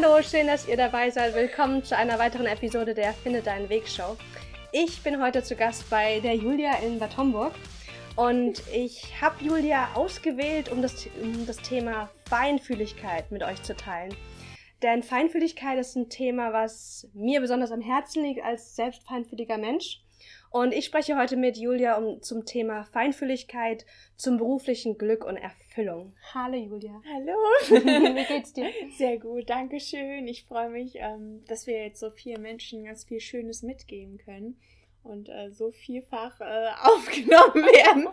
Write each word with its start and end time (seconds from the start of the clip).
Hallo, 0.00 0.22
schön, 0.22 0.46
dass 0.46 0.68
ihr 0.68 0.76
dabei 0.76 1.10
seid. 1.10 1.34
Willkommen 1.34 1.82
zu 1.82 1.96
einer 1.96 2.20
weiteren 2.20 2.46
Episode 2.46 2.94
der 2.94 3.12
Finde 3.12 3.42
deinen 3.42 3.68
Weg 3.68 3.88
Show. 3.88 4.16
Ich 4.70 5.02
bin 5.02 5.20
heute 5.20 5.42
zu 5.42 5.56
Gast 5.56 5.90
bei 5.90 6.20
der 6.20 6.36
Julia 6.36 6.74
in 6.74 7.00
Bad 7.00 7.16
Homburg 7.16 7.52
und 8.14 8.62
ich 8.72 9.20
habe 9.20 9.42
Julia 9.42 9.88
ausgewählt, 9.94 10.70
um 10.70 10.82
das, 10.82 11.08
um 11.20 11.44
das 11.46 11.56
Thema 11.56 12.08
Feinfühligkeit 12.28 13.32
mit 13.32 13.42
euch 13.42 13.60
zu 13.64 13.74
teilen. 13.74 14.14
Denn 14.82 15.02
Feinfühligkeit 15.02 15.78
ist 15.80 15.96
ein 15.96 16.08
Thema, 16.08 16.52
was 16.52 17.08
mir 17.12 17.40
besonders 17.40 17.72
am 17.72 17.80
Herzen 17.80 18.22
liegt 18.22 18.44
als 18.44 18.76
selbst 18.76 19.02
feinfühliger 19.02 19.58
Mensch. 19.58 20.00
Und 20.50 20.72
ich 20.72 20.86
spreche 20.86 21.18
heute 21.18 21.36
mit 21.36 21.56
Julia 21.56 21.96
um, 21.96 22.22
zum 22.22 22.44
Thema 22.44 22.84
Feinfühligkeit, 22.84 23.84
zum 24.16 24.38
beruflichen 24.38 24.96
Glück 24.96 25.24
und 25.24 25.36
Erfüllung. 25.36 26.14
Hallo 26.32 26.56
Julia. 26.56 27.02
Hallo. 27.12 27.36
Wie 28.16 28.24
geht's 28.24 28.52
dir? 28.54 28.70
Sehr 28.96 29.18
gut, 29.18 29.50
danke 29.50 29.78
schön. 29.78 30.26
Ich 30.26 30.44
freue 30.44 30.70
mich, 30.70 30.96
ähm, 30.96 31.44
dass 31.46 31.66
wir 31.66 31.82
jetzt 31.82 32.00
so 32.00 32.10
vielen 32.10 32.42
Menschen 32.42 32.84
ganz 32.84 33.04
viel 33.04 33.20
Schönes 33.20 33.62
mitgeben 33.62 34.18
können 34.18 34.56
und 35.08 35.28
äh, 35.28 35.50
so 35.50 35.70
vielfach 35.70 36.40
äh, 36.40 36.68
aufgenommen 36.82 37.64
werden. 37.64 38.08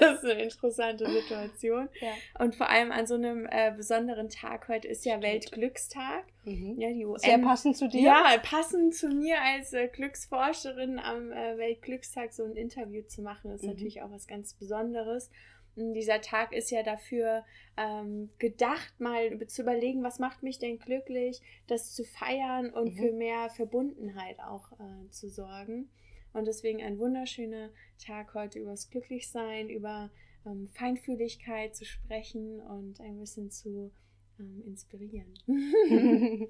das 0.00 0.18
ist 0.18 0.30
eine 0.30 0.42
interessante 0.44 1.10
Situation. 1.10 1.88
Ja. 2.00 2.12
Und 2.38 2.54
vor 2.54 2.68
allem 2.68 2.92
an 2.92 3.06
so 3.06 3.14
einem 3.14 3.46
äh, 3.50 3.72
besonderen 3.76 4.28
Tag, 4.28 4.68
heute 4.68 4.88
ist 4.88 5.04
ja 5.04 5.20
Weltglückstag. 5.20 6.24
Mhm. 6.44 6.80
Ja, 6.80 6.88
die 6.90 7.04
UN, 7.04 7.18
Sehr 7.18 7.38
passend 7.38 7.76
zu 7.76 7.88
dir. 7.88 8.00
Ja, 8.00 8.38
passend 8.42 8.94
zu 8.94 9.08
mir 9.08 9.36
als 9.42 9.72
äh, 9.72 9.88
Glücksforscherin 9.88 10.98
am 10.98 11.32
äh, 11.32 11.58
Weltglückstag 11.58 12.32
so 12.32 12.44
ein 12.44 12.56
Interview 12.56 13.02
zu 13.02 13.22
machen, 13.22 13.50
ist 13.52 13.62
mhm. 13.62 13.70
natürlich 13.70 14.02
auch 14.02 14.10
was 14.10 14.26
ganz 14.26 14.54
Besonderes. 14.54 15.30
Und 15.76 15.94
dieser 15.94 16.20
Tag 16.20 16.52
ist 16.52 16.70
ja 16.70 16.82
dafür 16.82 17.44
ähm, 17.76 18.30
gedacht, 18.38 18.92
mal 18.98 19.46
zu 19.46 19.62
überlegen, 19.62 20.02
was 20.02 20.18
macht 20.18 20.42
mich 20.42 20.58
denn 20.58 20.78
glücklich, 20.78 21.40
das 21.66 21.94
zu 21.94 22.04
feiern 22.04 22.70
und 22.70 22.94
mhm. 22.94 22.98
für 22.98 23.12
mehr 23.12 23.50
Verbundenheit 23.50 24.40
auch 24.40 24.72
äh, 24.72 25.10
zu 25.10 25.28
sorgen. 25.28 25.88
Und 26.32 26.46
deswegen 26.46 26.82
ein 26.82 26.98
wunderschöner 26.98 27.70
Tag 28.04 28.34
heute 28.34 28.58
übers 28.58 28.90
Glücklichsein, 28.90 29.68
über 29.68 30.10
ähm, 30.46 30.68
Feinfühligkeit 30.68 31.74
zu 31.74 31.84
sprechen 31.84 32.60
und 32.60 33.00
ein 33.00 33.18
bisschen 33.18 33.50
zu 33.50 33.90
ähm, 34.38 34.62
inspirieren. 34.66 35.34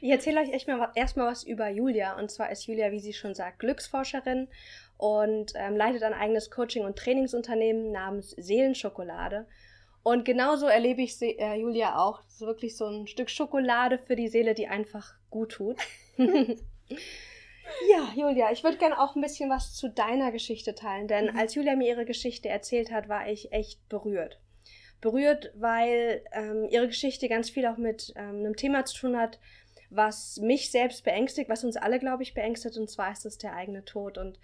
ich 0.00 0.10
erzähle 0.10 0.40
euch 0.40 0.52
echt 0.52 0.68
mal, 0.68 0.90
erstmal 0.94 1.30
was 1.30 1.44
über 1.44 1.68
Julia. 1.68 2.18
Und 2.18 2.30
zwar 2.30 2.50
ist 2.50 2.66
Julia, 2.66 2.92
wie 2.92 3.00
sie 3.00 3.12
schon 3.12 3.34
sagt, 3.34 3.58
Glücksforscherin 3.58 4.48
und 4.96 5.52
ähm, 5.56 5.76
leitet 5.76 6.02
ein 6.02 6.14
eigenes 6.14 6.50
Coaching- 6.50 6.84
und 6.84 6.96
Trainingsunternehmen 6.96 7.92
namens 7.92 8.30
Seelenschokolade. 8.30 9.46
Und 10.02 10.24
genauso 10.24 10.66
erlebe 10.66 11.02
ich 11.02 11.20
äh, 11.20 11.56
Julia 11.56 11.98
auch. 11.98 12.22
Das 12.22 12.34
ist 12.34 12.40
wirklich 12.42 12.76
so 12.76 12.86
ein 12.86 13.06
Stück 13.08 13.28
Schokolade 13.28 13.98
für 13.98 14.14
die 14.14 14.28
Seele, 14.28 14.54
die 14.54 14.68
einfach 14.68 15.14
gut 15.30 15.52
tut. 15.52 15.76
Ja, 17.90 18.12
Julia, 18.14 18.52
ich 18.52 18.64
würde 18.64 18.78
gerne 18.78 19.00
auch 19.00 19.16
ein 19.16 19.22
bisschen 19.22 19.50
was 19.50 19.74
zu 19.74 19.88
deiner 19.88 20.32
Geschichte 20.32 20.74
teilen, 20.74 21.08
denn 21.08 21.32
mhm. 21.32 21.38
als 21.38 21.54
Julia 21.54 21.76
mir 21.76 21.88
ihre 21.88 22.04
Geschichte 22.04 22.48
erzählt 22.48 22.90
hat, 22.90 23.08
war 23.08 23.28
ich 23.28 23.52
echt 23.52 23.86
berührt. 23.88 24.40
Berührt, 25.00 25.52
weil 25.54 26.24
ähm, 26.32 26.66
ihre 26.70 26.86
Geschichte 26.86 27.28
ganz 27.28 27.50
viel 27.50 27.66
auch 27.66 27.76
mit 27.76 28.12
ähm, 28.16 28.36
einem 28.38 28.56
Thema 28.56 28.84
zu 28.84 28.96
tun 28.98 29.16
hat, 29.16 29.38
was 29.90 30.38
mich 30.38 30.70
selbst 30.70 31.04
beängstigt, 31.04 31.48
was 31.48 31.64
uns 31.64 31.76
alle, 31.76 31.98
glaube 31.98 32.22
ich, 32.22 32.34
beängstigt, 32.34 32.76
und 32.76 32.90
zwar 32.90 33.12
ist 33.12 33.26
es 33.26 33.38
der 33.38 33.54
eigene 33.54 33.84
Tod 33.84 34.18
und 34.18 34.38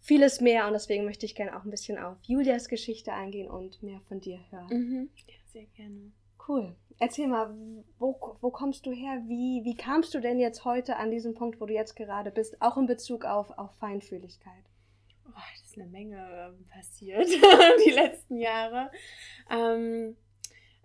vieles 0.00 0.40
mehr. 0.40 0.66
Und 0.66 0.74
deswegen 0.74 1.04
möchte 1.04 1.26
ich 1.26 1.34
gerne 1.34 1.56
auch 1.56 1.64
ein 1.64 1.70
bisschen 1.70 1.98
auf 1.98 2.18
Julias 2.22 2.68
Geschichte 2.68 3.12
eingehen 3.12 3.50
und 3.50 3.82
mehr 3.82 4.00
von 4.02 4.20
dir 4.20 4.38
hören. 4.50 4.68
Mhm. 4.70 5.10
Ja, 5.26 5.34
sehr 5.46 5.66
gerne. 5.74 6.12
Cool. 6.46 6.76
Erzähl 6.98 7.26
mal, 7.26 7.54
wo, 7.98 8.16
wo 8.40 8.50
kommst 8.50 8.86
du 8.86 8.92
her? 8.92 9.22
Wie, 9.26 9.62
wie 9.64 9.76
kamst 9.76 10.14
du 10.14 10.20
denn 10.20 10.38
jetzt 10.38 10.64
heute 10.64 10.96
an 10.96 11.10
diesen 11.10 11.34
Punkt, 11.34 11.60
wo 11.60 11.66
du 11.66 11.74
jetzt 11.74 11.96
gerade 11.96 12.30
bist, 12.30 12.60
auch 12.60 12.76
in 12.76 12.86
Bezug 12.86 13.24
auf, 13.24 13.50
auf 13.58 13.74
Feinfühligkeit? 13.78 14.64
Oh, 15.26 15.40
das 15.52 15.70
ist 15.70 15.78
eine 15.78 15.90
Menge 15.90 16.16
ähm, 16.16 16.66
passiert 16.68 17.28
die 17.86 17.90
letzten 17.90 18.36
Jahre. 18.36 18.90
Ähm, 19.50 20.16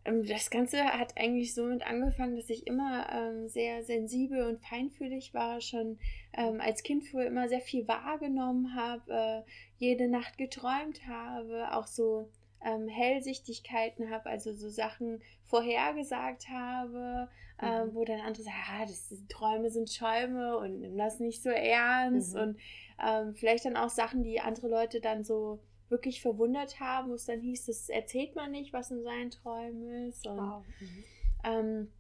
ähm, 0.05 0.25
das 0.25 0.49
Ganze 0.49 0.83
hat 0.83 1.17
eigentlich 1.17 1.53
somit 1.53 1.85
angefangen, 1.85 2.35
dass 2.35 2.49
ich 2.49 2.65
immer 2.65 3.07
ähm, 3.11 3.47
sehr 3.49 3.83
sensibel 3.83 4.47
und 4.47 4.59
feinfühlig 4.61 5.33
war, 5.33 5.61
schon 5.61 5.99
ähm, 6.33 6.59
als 6.61 6.83
Kind 6.83 7.05
früher 7.05 7.27
immer 7.27 7.47
sehr 7.49 7.61
viel 7.61 7.87
wahrgenommen 7.87 8.75
habe, 8.75 9.11
äh, 9.45 9.51
jede 9.77 10.07
Nacht 10.07 10.37
geträumt 10.37 11.05
habe, 11.07 11.73
auch 11.73 11.87
so 11.87 12.29
ähm, 12.63 12.87
Hellsichtigkeiten 12.87 14.09
habe, 14.09 14.29
also 14.29 14.53
so 14.53 14.69
Sachen 14.69 15.21
vorhergesagt 15.45 16.49
habe, 16.49 17.29
ähm, 17.61 17.87
mhm. 17.87 17.95
wo 17.95 18.05
dann 18.05 18.19
andere 18.19 18.43
sagen, 18.43 18.57
ah, 18.69 18.85
das, 18.85 19.13
Träume 19.29 19.69
sind 19.69 19.91
Schäume 19.91 20.57
und 20.57 20.81
nimm 20.81 20.97
das 20.97 21.19
nicht 21.19 21.41
so 21.41 21.49
ernst 21.49 22.35
mhm. 22.35 22.41
und 22.41 22.59
ähm, 23.03 23.35
vielleicht 23.35 23.65
dann 23.65 23.77
auch 23.77 23.89
Sachen, 23.89 24.23
die 24.23 24.41
andere 24.41 24.67
Leute 24.67 25.01
dann 25.01 25.23
so 25.23 25.59
wirklich 25.89 26.21
verwundert 26.21 26.79
haben, 26.79 27.09
wo 27.09 27.15
es 27.15 27.25
dann 27.25 27.41
hieß, 27.41 27.65
das 27.65 27.89
erzählt 27.89 28.35
man 28.35 28.51
nicht, 28.51 28.73
was 28.73 28.91
in 28.91 29.03
seinen 29.03 29.31
Träumen 29.31 30.07
ist 30.07 30.27
und 30.27 30.37
wow. 30.37 30.63
mhm. 30.79 31.03
Ähm, 31.41 31.91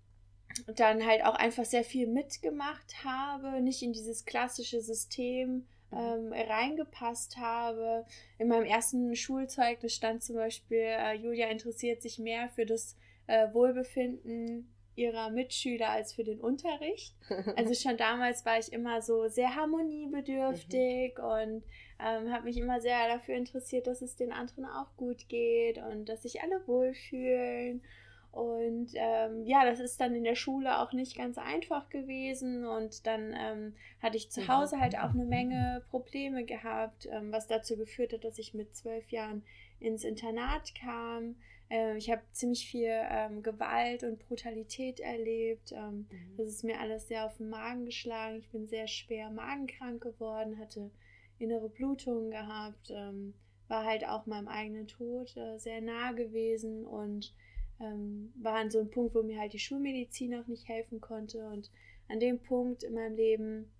dann 0.75 1.05
halt 1.05 1.23
auch 1.23 1.35
einfach 1.35 1.63
sehr 1.63 1.83
viel 1.83 2.07
mitgemacht 2.07 3.03
habe, 3.05 3.61
nicht 3.61 3.81
in 3.81 3.93
dieses 3.93 4.25
klassische 4.25 4.81
System 4.81 5.65
ähm, 5.91 6.33
reingepasst 6.33 7.37
habe. 7.37 8.05
In 8.37 8.47
meinem 8.47 8.65
ersten 8.65 9.15
Schulzeugnis 9.15 9.95
stand 9.95 10.23
zum 10.23 10.35
Beispiel, 10.35 10.77
äh, 10.77 11.13
Julia 11.13 11.47
interessiert 11.49 12.01
sich 12.01 12.19
mehr 12.19 12.49
für 12.49 12.65
das 12.65 12.95
äh, 13.27 13.53
Wohlbefinden 13.53 14.69
ihrer 14.95 15.29
Mitschüler 15.29 15.89
als 15.89 16.13
für 16.13 16.23
den 16.23 16.39
Unterricht. 16.39 17.15
Also 17.55 17.73
schon 17.73 17.97
damals 17.97 18.45
war 18.45 18.59
ich 18.59 18.71
immer 18.73 19.01
so 19.01 19.27
sehr 19.27 19.55
harmoniebedürftig 19.55 21.17
mhm. 21.17 21.23
und 21.23 21.63
ähm, 21.99 22.31
habe 22.31 22.45
mich 22.45 22.57
immer 22.57 22.81
sehr 22.81 23.07
dafür 23.07 23.35
interessiert, 23.35 23.87
dass 23.87 24.01
es 24.01 24.15
den 24.15 24.31
anderen 24.31 24.65
auch 24.65 24.95
gut 24.97 25.27
geht 25.29 25.77
und 25.77 26.09
dass 26.09 26.23
sich 26.23 26.41
alle 26.41 26.65
wohlfühlen. 26.67 27.81
Und 28.31 28.91
ähm, 28.93 29.45
ja, 29.45 29.65
das 29.65 29.79
ist 29.79 29.99
dann 29.99 30.15
in 30.15 30.23
der 30.23 30.35
Schule 30.35 30.79
auch 30.79 30.93
nicht 30.93 31.17
ganz 31.17 31.37
einfach 31.37 31.89
gewesen. 31.89 32.65
Und 32.65 33.07
dann 33.07 33.35
ähm, 33.37 33.75
hatte 34.01 34.17
ich 34.17 34.29
zu 34.29 34.47
Hause 34.47 34.79
halt 34.79 34.97
auch 34.97 35.11
eine 35.11 35.25
Menge 35.25 35.83
Probleme 35.89 36.45
gehabt, 36.45 37.07
ähm, 37.11 37.31
was 37.31 37.47
dazu 37.47 37.75
geführt 37.75 38.13
hat, 38.13 38.23
dass 38.23 38.37
ich 38.37 38.53
mit 38.53 38.75
zwölf 38.75 39.09
Jahren 39.09 39.43
ins 39.79 40.03
Internat 40.03 40.73
kam. 40.75 41.35
Äh, 41.69 41.97
ich 41.97 42.11
habe 42.11 42.21
ziemlich 42.31 42.69
viel 42.69 42.91
ähm, 42.91 43.41
Gewalt 43.41 44.03
und 44.03 44.19
Brutalität 44.19 44.99
erlebt. 44.99 45.71
Ähm, 45.71 46.07
mhm. 46.11 46.37
Das 46.37 46.47
ist 46.47 46.63
mir 46.63 46.79
alles 46.79 47.07
sehr 47.07 47.25
auf 47.25 47.37
den 47.37 47.49
Magen 47.49 47.85
geschlagen. 47.85 48.37
Ich 48.37 48.49
bin 48.49 48.67
sehr 48.67 48.87
schwer 48.87 49.31
magenkrank 49.31 50.01
geworden, 50.01 50.59
hatte 50.59 50.91
innere 51.39 51.69
Blutungen 51.69 52.31
gehabt, 52.31 52.91
ähm, 52.91 53.33
war 53.67 53.85
halt 53.85 54.05
auch 54.07 54.25
meinem 54.25 54.47
eigenen 54.47 54.87
Tod 54.87 55.35
äh, 55.37 55.57
sehr 55.57 55.81
nah 55.81 56.11
gewesen 56.11 56.85
und 56.85 57.33
ähm, 57.79 58.33
war 58.41 58.55
an 58.55 58.71
so 58.71 58.79
einem 58.79 58.89
Punkt, 58.89 59.15
wo 59.15 59.23
mir 59.23 59.39
halt 59.39 59.53
die 59.53 59.59
Schulmedizin 59.59 60.35
auch 60.35 60.47
nicht 60.47 60.67
helfen 60.67 60.99
konnte. 61.01 61.47
Und 61.47 61.71
an 62.07 62.19
dem 62.19 62.39
Punkt 62.39 62.83
in 62.83 62.93
meinem 62.93 63.15
Leben 63.15 63.71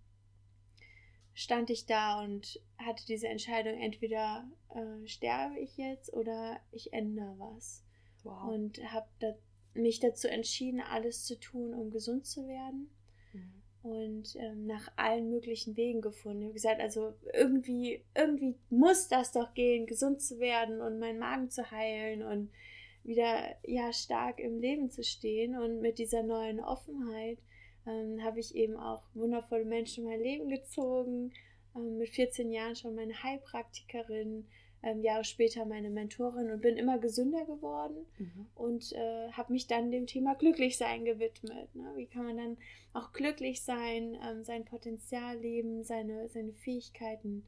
stand 1.34 1.70
ich 1.70 1.86
da 1.86 2.22
und 2.24 2.62
hatte 2.78 3.06
diese 3.06 3.28
Entscheidung, 3.28 3.80
entweder 3.80 4.46
äh, 4.76 5.08
sterbe 5.08 5.60
ich 5.60 5.78
jetzt 5.78 6.14
oder 6.14 6.60
ich 6.72 6.94
ändere 6.94 7.36
was. 7.38 7.84
Wow. 8.24 8.50
Und 8.50 8.80
habe 8.92 9.08
da, 9.20 9.36
mich 9.74 10.00
dazu 10.00 10.28
entschieden, 10.28 10.82
alles 10.82 11.26
zu 11.26 11.40
tun, 11.40 11.74
um 11.74 11.92
gesund 11.92 12.26
zu 12.26 12.48
werden. 12.48 12.90
Mhm. 13.34 13.62
Und 13.82 14.36
ähm, 14.36 14.66
nach 14.66 14.92
allen 14.98 15.30
möglichen 15.30 15.78
Wegen 15.78 16.02
gefunden. 16.02 16.42
Ich 16.42 16.46
habe 16.46 16.54
gesagt, 16.54 16.82
also 16.82 17.14
irgendwie, 17.34 18.04
irgendwie 18.14 18.56
muss 18.70 19.08
das 19.08 19.32
doch 19.32 19.54
gehen, 19.54 19.86
gesund 19.86 20.22
zu 20.22 20.40
werden 20.40 20.82
und 20.82 21.00
meinen 21.00 21.20
Magen 21.20 21.50
zu 21.50 21.72
heilen 21.72 22.22
und 22.22 22.52
wieder 23.10 23.56
ja 23.66 23.92
stark 23.92 24.40
im 24.40 24.60
Leben 24.60 24.90
zu 24.90 25.04
stehen 25.04 25.58
und 25.58 25.82
mit 25.82 25.98
dieser 25.98 26.24
neuen 26.24 26.62
Offenheit 26.62 27.40
ähm, 27.86 28.24
habe 28.24 28.40
ich 28.40 28.56
eben 28.56 28.78
auch 28.78 29.02
wundervolle 29.16 29.66
Menschen 29.66 30.06
in 30.06 30.12
mein 30.12 30.22
Leben 30.22 30.48
gezogen. 30.48 31.34
Ähm, 31.76 31.98
mit 31.98 32.10
14 32.10 32.52
Jahren 32.52 32.76
schon 32.76 32.96
meine 32.96 33.22
Heilpraktikerin, 33.24 34.48
ähm, 34.84 35.02
Jahre 35.02 35.24
später 35.24 35.66
meine 35.66 35.90
Mentorin 35.90 36.52
und 36.52 36.62
bin 36.62 36.78
immer 36.78 37.00
gesünder 37.00 37.46
geworden 37.46 38.06
mhm. 38.20 38.48
und 38.56 38.94
äh, 38.94 39.32
habe 39.32 39.54
mich 39.54 39.68
dann 39.68 39.92
dem 39.92 40.06
Thema 40.06 40.36
Glücklichsein 40.36 41.04
gewidmet. 41.04 41.74
Ne? 41.76 41.92
Wie 41.96 42.06
kann 42.06 42.26
man 42.26 42.38
dann 42.38 42.58
auch 42.94 43.12
glücklich 43.12 43.64
sein, 43.64 44.18
ähm, 44.24 44.44
sein 44.44 44.66
Potenzial 44.66 45.38
leben, 45.40 45.84
seine, 45.84 46.30
seine 46.30 46.54
Fähigkeiten 46.54 47.44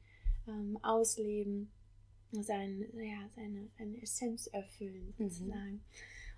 ähm, 0.48 0.76
ausleben? 0.82 1.70
Sein, 2.40 2.86
ja, 2.94 3.28
seine, 3.34 3.68
seine 3.76 4.00
Essenz 4.00 4.46
erfüllen, 4.46 5.14
mhm. 5.18 5.28
sozusagen. 5.28 5.72
Mhm. 5.72 5.80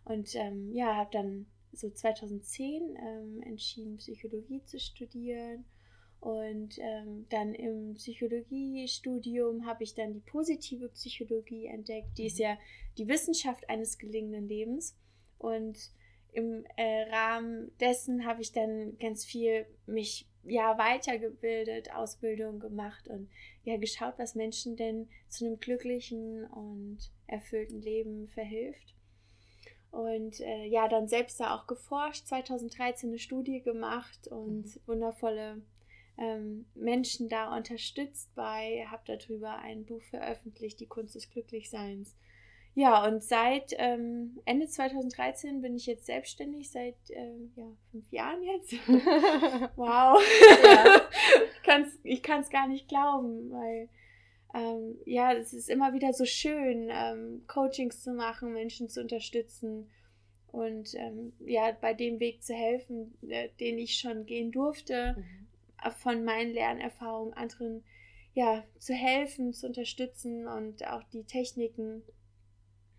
Und 0.04 0.34
ähm, 0.34 0.72
ja, 0.72 0.96
habe 0.96 1.10
dann 1.12 1.46
so 1.72 1.90
2010 1.90 2.96
ähm, 2.96 3.42
entschieden, 3.42 3.96
Psychologie 3.98 4.62
zu 4.64 4.78
studieren. 4.78 5.64
Und 6.20 6.78
ähm, 6.78 7.26
dann 7.28 7.54
im 7.54 7.94
Psychologiestudium 7.94 9.66
habe 9.66 9.84
ich 9.84 9.94
dann 9.94 10.14
die 10.14 10.20
positive 10.20 10.88
Psychologie 10.88 11.66
entdeckt. 11.66 12.16
Die 12.16 12.26
ist 12.26 12.38
mhm. 12.38 12.44
ja 12.44 12.58
die 12.96 13.08
Wissenschaft 13.08 13.68
eines 13.68 13.98
gelingenden 13.98 14.48
Lebens. 14.48 14.96
Und 15.38 15.90
im 16.32 16.64
äh, 16.76 17.02
Rahmen 17.10 17.70
dessen 17.78 18.24
habe 18.24 18.42
ich 18.42 18.52
dann 18.52 18.98
ganz 18.98 19.24
viel 19.24 19.66
mich 19.86 20.26
ja 20.46 20.78
weitergebildet, 20.78 21.94
Ausbildung 21.94 22.60
gemacht 22.60 23.08
und 23.08 23.28
ja 23.64 23.76
geschaut, 23.76 24.14
was 24.18 24.34
Menschen 24.34 24.76
denn 24.76 25.08
zu 25.28 25.46
einem 25.46 25.58
glücklichen 25.58 26.44
und 26.46 26.98
erfüllten 27.26 27.80
Leben 27.80 28.28
verhilft. 28.28 28.94
Und 29.90 30.40
äh, 30.40 30.64
ja, 30.66 30.88
dann 30.88 31.06
selbst 31.06 31.38
da 31.38 31.54
auch 31.54 31.66
geforscht, 31.66 32.26
2013 32.26 33.10
eine 33.10 33.18
Studie 33.18 33.62
gemacht 33.62 34.26
und 34.26 34.64
mhm. 34.64 34.80
wundervolle 34.86 35.62
ähm, 36.18 36.66
Menschen 36.74 37.28
da 37.28 37.56
unterstützt 37.56 38.34
bei, 38.34 38.84
habe 38.90 39.02
darüber 39.06 39.58
ein 39.58 39.84
Buch 39.84 40.02
veröffentlicht, 40.02 40.80
Die 40.80 40.86
Kunst 40.86 41.14
des 41.14 41.30
Glücklichseins. 41.30 42.16
Ja, 42.76 43.06
und 43.06 43.22
seit 43.22 43.72
ähm, 43.78 44.40
Ende 44.44 44.66
2013 44.66 45.60
bin 45.60 45.76
ich 45.76 45.86
jetzt 45.86 46.06
selbstständig, 46.06 46.70
seit 46.70 46.96
äh, 47.10 47.30
ja, 47.54 47.66
fünf 47.92 48.10
Jahren 48.10 48.42
jetzt. 48.42 48.72
wow. 49.76 50.20
Kann's, 51.64 51.96
ich 52.02 52.22
kann 52.22 52.40
es 52.40 52.50
gar 52.50 52.66
nicht 52.66 52.88
glauben, 52.88 53.52
weil 53.52 53.88
ähm, 54.54 54.98
ja, 55.04 55.32
es 55.32 55.52
ist 55.52 55.70
immer 55.70 55.92
wieder 55.92 56.12
so 56.12 56.24
schön, 56.24 56.88
ähm, 56.90 57.44
Coachings 57.46 58.02
zu 58.02 58.12
machen, 58.12 58.52
Menschen 58.52 58.88
zu 58.88 59.00
unterstützen 59.00 59.88
und 60.48 60.94
ähm, 60.94 61.32
ja, 61.40 61.76
bei 61.80 61.94
dem 61.94 62.18
Weg 62.18 62.42
zu 62.42 62.54
helfen, 62.54 63.16
äh, 63.28 63.50
den 63.60 63.78
ich 63.78 63.98
schon 63.98 64.26
gehen 64.26 64.50
durfte, 64.50 65.16
mhm. 65.16 65.90
von 65.92 66.24
meinen 66.24 66.52
Lernerfahrungen 66.52 67.34
anderen 67.34 67.84
ja, 68.34 68.64
zu 68.78 68.94
helfen, 68.94 69.52
zu 69.52 69.68
unterstützen 69.68 70.48
und 70.48 70.84
auch 70.88 71.04
die 71.12 71.22
Techniken 71.22 72.02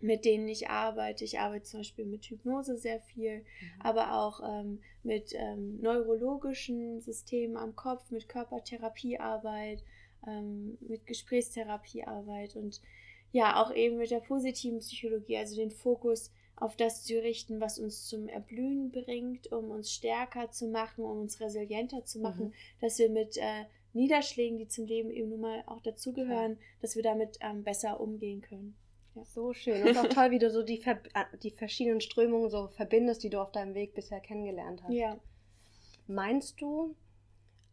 mit 0.00 0.24
denen 0.24 0.48
ich 0.48 0.68
arbeite. 0.68 1.24
Ich 1.24 1.38
arbeite 1.38 1.64
zum 1.64 1.80
Beispiel 1.80 2.04
mit 2.04 2.24
Hypnose 2.26 2.76
sehr 2.76 3.00
viel, 3.00 3.38
mhm. 3.38 3.44
aber 3.80 4.14
auch 4.14 4.40
ähm, 4.46 4.80
mit 5.02 5.32
ähm, 5.34 5.80
neurologischen 5.80 7.00
Systemen 7.00 7.56
am 7.56 7.74
Kopf, 7.74 8.10
mit 8.10 8.28
Körpertherapiearbeit, 8.28 9.82
ähm, 10.26 10.76
mit 10.80 11.06
Gesprächstherapiearbeit 11.06 12.56
und 12.56 12.80
ja, 13.32 13.62
auch 13.62 13.74
eben 13.74 13.96
mit 13.96 14.10
der 14.10 14.20
positiven 14.20 14.78
Psychologie, 14.78 15.36
also 15.36 15.56
den 15.56 15.70
Fokus 15.70 16.30
auf 16.56 16.76
das 16.76 17.04
zu 17.04 17.20
richten, 17.22 17.60
was 17.60 17.78
uns 17.78 18.06
zum 18.06 18.28
Erblühen 18.28 18.90
bringt, 18.90 19.52
um 19.52 19.70
uns 19.70 19.92
stärker 19.92 20.50
zu 20.50 20.68
machen, 20.68 21.04
um 21.04 21.20
uns 21.20 21.40
resilienter 21.40 22.04
zu 22.04 22.18
machen, 22.18 22.46
mhm. 22.46 22.52
dass 22.80 22.98
wir 22.98 23.10
mit 23.10 23.36
äh, 23.36 23.64
Niederschlägen, 23.92 24.58
die 24.58 24.68
zum 24.68 24.86
Leben 24.86 25.10
eben 25.10 25.30
nun 25.30 25.40
mal 25.40 25.62
auch 25.66 25.80
dazugehören, 25.80 26.58
dass 26.80 26.96
wir 26.96 27.02
damit 27.02 27.38
ähm, 27.40 27.62
besser 27.62 28.00
umgehen 28.00 28.40
können. 28.40 28.76
Ja. 29.16 29.24
So 29.24 29.52
schön. 29.52 29.82
Und 29.82 29.96
auch 29.96 30.08
toll, 30.08 30.30
wie 30.30 30.38
du 30.38 30.50
so 30.50 30.62
die, 30.62 30.78
Ver 30.78 30.98
äh, 31.14 31.24
die 31.42 31.50
verschiedenen 31.50 32.00
Strömungen 32.00 32.50
so 32.50 32.68
verbindest, 32.68 33.22
die 33.22 33.30
du 33.30 33.40
auf 33.40 33.50
deinem 33.50 33.74
Weg 33.74 33.94
bisher 33.94 34.20
kennengelernt 34.20 34.82
hast. 34.84 34.92
Ja. 34.92 35.16
Meinst 36.06 36.60
du, 36.60 36.94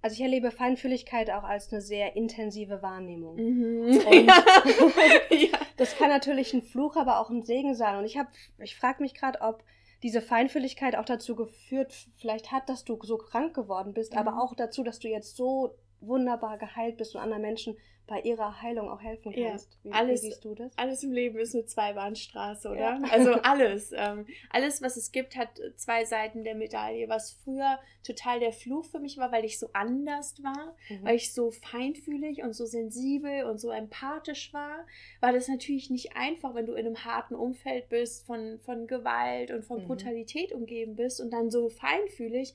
also 0.01 0.15
ich 0.15 0.21
erlebe 0.21 0.51
Feinfühligkeit 0.51 1.29
auch 1.29 1.43
als 1.43 1.71
eine 1.71 1.81
sehr 1.81 2.15
intensive 2.15 2.81
Wahrnehmung. 2.81 3.35
Mhm. 3.35 3.97
Und 4.05 4.27
ja. 5.29 5.59
das 5.77 5.95
kann 5.97 6.09
natürlich 6.09 6.53
ein 6.53 6.61
Fluch, 6.61 6.95
aber 6.95 7.19
auch 7.19 7.29
ein 7.29 7.43
Segen 7.43 7.75
sein. 7.75 7.97
Und 7.97 8.05
ich 8.05 8.17
habe, 8.17 8.29
ich 8.59 8.75
frage 8.75 9.03
mich 9.03 9.13
gerade, 9.13 9.41
ob 9.41 9.63
diese 10.01 10.21
Feinfühligkeit 10.21 10.95
auch 10.97 11.05
dazu 11.05 11.35
geführt, 11.35 11.93
vielleicht 12.17 12.51
hat, 12.51 12.67
dass 12.67 12.83
du 12.83 12.99
so 13.03 13.17
krank 13.17 13.53
geworden 13.53 13.93
bist, 13.93 14.13
mhm. 14.13 14.19
aber 14.19 14.41
auch 14.41 14.55
dazu, 14.55 14.83
dass 14.83 14.99
du 14.99 15.07
jetzt 15.07 15.35
so 15.35 15.75
wunderbar 16.07 16.57
geheilt 16.57 16.97
bist 16.97 17.15
und 17.15 17.21
anderen 17.21 17.41
Menschen 17.41 17.77
bei 18.05 18.19
ihrer 18.19 18.61
Heilung 18.61 18.89
auch 18.89 19.01
helfen 19.01 19.33
kannst. 19.33 19.77
Ja, 19.83 19.91
wie, 19.91 19.93
alles, 19.93 20.23
wie 20.23 20.27
siehst 20.27 20.43
du 20.43 20.55
das? 20.55 20.77
Alles 20.77 21.03
im 21.03 21.13
Leben 21.13 21.39
ist 21.39 21.55
eine 21.55 21.65
Zweibahnstraße, 21.65 22.69
oder? 22.69 22.79
Ja. 22.79 23.01
Also 23.11 23.33
alles. 23.43 23.93
Ähm, 23.95 24.25
alles, 24.49 24.81
was 24.81 24.97
es 24.97 25.11
gibt, 25.11 25.37
hat 25.37 25.49
zwei 25.77 26.03
Seiten 26.03 26.43
der 26.43 26.55
Medaille. 26.55 27.07
Was 27.07 27.31
früher 27.31 27.79
total 28.05 28.41
der 28.41 28.51
Fluch 28.51 28.85
für 28.85 28.99
mich 28.99 29.17
war, 29.17 29.31
weil 29.31 29.45
ich 29.45 29.57
so 29.57 29.69
anders 29.71 30.43
war, 30.43 30.75
mhm. 30.89 31.05
weil 31.05 31.15
ich 31.15 31.33
so 31.33 31.51
feinfühlig 31.51 32.43
und 32.43 32.53
so 32.53 32.65
sensibel 32.65 33.45
und 33.45 33.59
so 33.59 33.71
empathisch 33.71 34.53
war, 34.53 34.85
war 35.21 35.31
das 35.31 35.47
natürlich 35.47 35.89
nicht 35.89 36.17
einfach, 36.17 36.55
wenn 36.55 36.65
du 36.65 36.73
in 36.73 36.85
einem 36.85 37.05
harten 37.05 37.35
Umfeld 37.35 37.87
bist, 37.87 38.25
von, 38.25 38.59
von 38.59 38.87
Gewalt 38.87 39.51
und 39.51 39.63
von 39.63 39.81
mhm. 39.81 39.87
Brutalität 39.87 40.51
umgeben 40.51 40.95
bist 40.95 41.21
und 41.21 41.31
dann 41.31 41.49
so 41.49 41.69
feinfühlig 41.69 42.53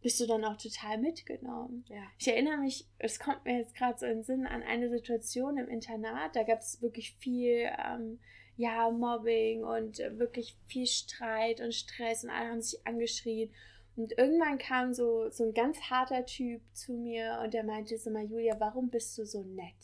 bist 0.00 0.20
du 0.20 0.26
dann 0.26 0.44
auch 0.44 0.56
total 0.56 0.98
mitgenommen. 0.98 1.84
Ja. 1.88 2.02
Ich 2.18 2.28
erinnere 2.28 2.58
mich, 2.58 2.86
es 2.98 3.18
kommt 3.18 3.44
mir 3.44 3.58
jetzt 3.58 3.74
gerade 3.74 3.98
so 3.98 4.06
in 4.06 4.18
den 4.18 4.22
Sinn 4.22 4.46
an 4.46 4.62
eine 4.62 4.88
Situation 4.90 5.58
im 5.58 5.68
Internat, 5.68 6.36
da 6.36 6.44
gab 6.44 6.60
es 6.60 6.80
wirklich 6.80 7.16
viel, 7.18 7.68
ähm, 7.84 8.20
ja, 8.56 8.90
Mobbing 8.90 9.64
und 9.64 10.00
äh, 10.00 10.18
wirklich 10.18 10.56
viel 10.66 10.86
Streit 10.86 11.60
und 11.60 11.74
Stress 11.74 12.24
und 12.24 12.30
alle 12.30 12.50
haben 12.50 12.62
sich 12.62 12.86
angeschrien. 12.86 13.52
Und 13.96 14.16
irgendwann 14.16 14.58
kam 14.58 14.94
so, 14.94 15.28
so 15.30 15.44
ein 15.44 15.54
ganz 15.54 15.80
harter 15.90 16.24
Typ 16.24 16.60
zu 16.72 16.92
mir 16.92 17.40
und 17.42 17.52
der 17.52 17.64
meinte 17.64 17.98
so 17.98 18.10
mal, 18.10 18.24
Julia, 18.24 18.54
warum 18.58 18.90
bist 18.90 19.18
du 19.18 19.24
so 19.24 19.42
nett? 19.42 19.74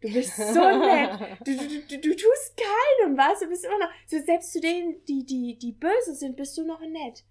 Du 0.00 0.10
bist 0.10 0.36
so 0.36 0.42
nett. 0.78 1.38
Du, 1.46 1.56
du, 1.56 1.80
du, 1.88 1.98
du 1.98 2.16
tust 2.16 2.56
keinen 2.56 3.10
und 3.10 3.18
was, 3.18 3.40
du 3.40 3.48
bist 3.48 3.64
immer 3.64 3.78
noch, 3.78 3.90
so 4.06 4.18
selbst 4.18 4.52
zu 4.52 4.60
denen, 4.60 5.04
die, 5.04 5.24
die, 5.24 5.58
die 5.58 5.72
böse 5.72 6.14
sind, 6.14 6.36
bist 6.36 6.56
du 6.56 6.64
noch 6.64 6.80
nett 6.80 7.24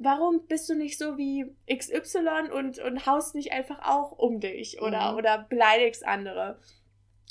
warum 0.00 0.46
bist 0.46 0.68
du 0.68 0.74
nicht 0.74 0.98
so 0.98 1.18
wie 1.18 1.54
XY 1.72 2.50
und, 2.52 2.78
und 2.78 3.06
haust 3.06 3.34
nicht 3.34 3.52
einfach 3.52 3.80
auch 3.82 4.12
um 4.12 4.40
dich 4.40 4.80
oder, 4.80 5.12
mhm. 5.12 5.18
oder 5.18 5.46
beleidigst 5.48 6.04
andere? 6.06 6.58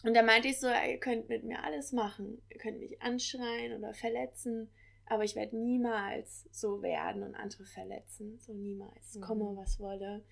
Und 0.03 0.15
da 0.15 0.21
meinte 0.21 0.47
ich 0.47 0.59
so, 0.59 0.67
ihr 0.67 0.99
könnt 0.99 1.27
mit 1.27 1.43
mir 1.43 1.63
alles 1.63 1.91
machen. 1.91 2.41
Ihr 2.49 2.59
könnt 2.59 2.79
mich 2.79 3.01
anschreien 3.01 3.77
oder 3.77 3.93
verletzen, 3.93 4.69
aber 5.07 5.23
ich 5.23 5.35
werde 5.35 5.57
niemals 5.57 6.47
so 6.51 6.81
werden 6.81 7.23
und 7.23 7.35
andere 7.35 7.65
verletzen. 7.65 8.39
So 8.39 8.53
niemals. 8.53 9.15
Mhm. 9.15 9.21
Komme, 9.21 9.57
was 9.57 9.79
wolle. 9.79 10.23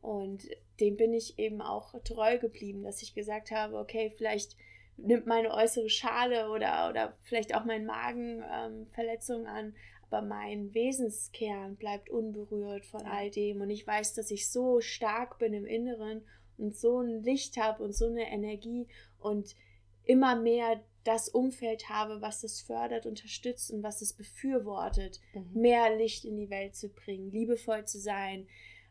Und 0.00 0.48
dem 0.80 0.96
bin 0.96 1.12
ich 1.12 1.38
eben 1.38 1.60
auch 1.60 1.94
treu 2.04 2.38
geblieben, 2.38 2.84
dass 2.84 3.02
ich 3.02 3.14
gesagt 3.14 3.50
habe, 3.50 3.76
okay, 3.76 4.12
vielleicht 4.16 4.56
nimmt 4.96 5.26
meine 5.26 5.52
äußere 5.52 5.88
Schale 5.88 6.50
oder, 6.50 6.88
oder 6.88 7.16
vielleicht 7.22 7.54
auch 7.54 7.64
mein 7.64 7.86
Magen 7.86 8.42
ähm, 8.50 8.86
Verletzungen 8.92 9.46
an, 9.46 9.74
aber 10.12 10.26
mein 10.26 10.74
Wesenskern 10.74 11.76
bleibt 11.76 12.10
unberührt 12.10 12.84
von 12.84 13.02
all 13.02 13.30
dem 13.30 13.62
und 13.62 13.70
ich 13.70 13.86
weiß, 13.86 14.14
dass 14.14 14.30
ich 14.30 14.50
so 14.50 14.80
stark 14.80 15.38
bin 15.38 15.54
im 15.54 15.66
Inneren 15.66 16.22
und 16.58 16.76
so 16.76 17.00
ein 17.00 17.22
Licht 17.22 17.56
habe 17.56 17.82
und 17.82 17.94
so 17.94 18.06
eine 18.06 18.30
Energie 18.30 18.86
und 19.18 19.56
immer 20.04 20.36
mehr 20.36 20.82
das 21.04 21.28
Umfeld 21.28 21.88
habe, 21.88 22.20
was 22.20 22.44
es 22.44 22.60
fördert, 22.60 23.06
unterstützt 23.06 23.70
und 23.72 23.82
was 23.82 24.02
es 24.02 24.12
befürwortet, 24.12 25.20
mhm. 25.34 25.60
mehr 25.60 25.96
Licht 25.96 26.24
in 26.24 26.36
die 26.36 26.50
Welt 26.50 26.76
zu 26.76 26.88
bringen, 26.90 27.30
liebevoll 27.30 27.86
zu 27.86 27.98
sein, 27.98 28.46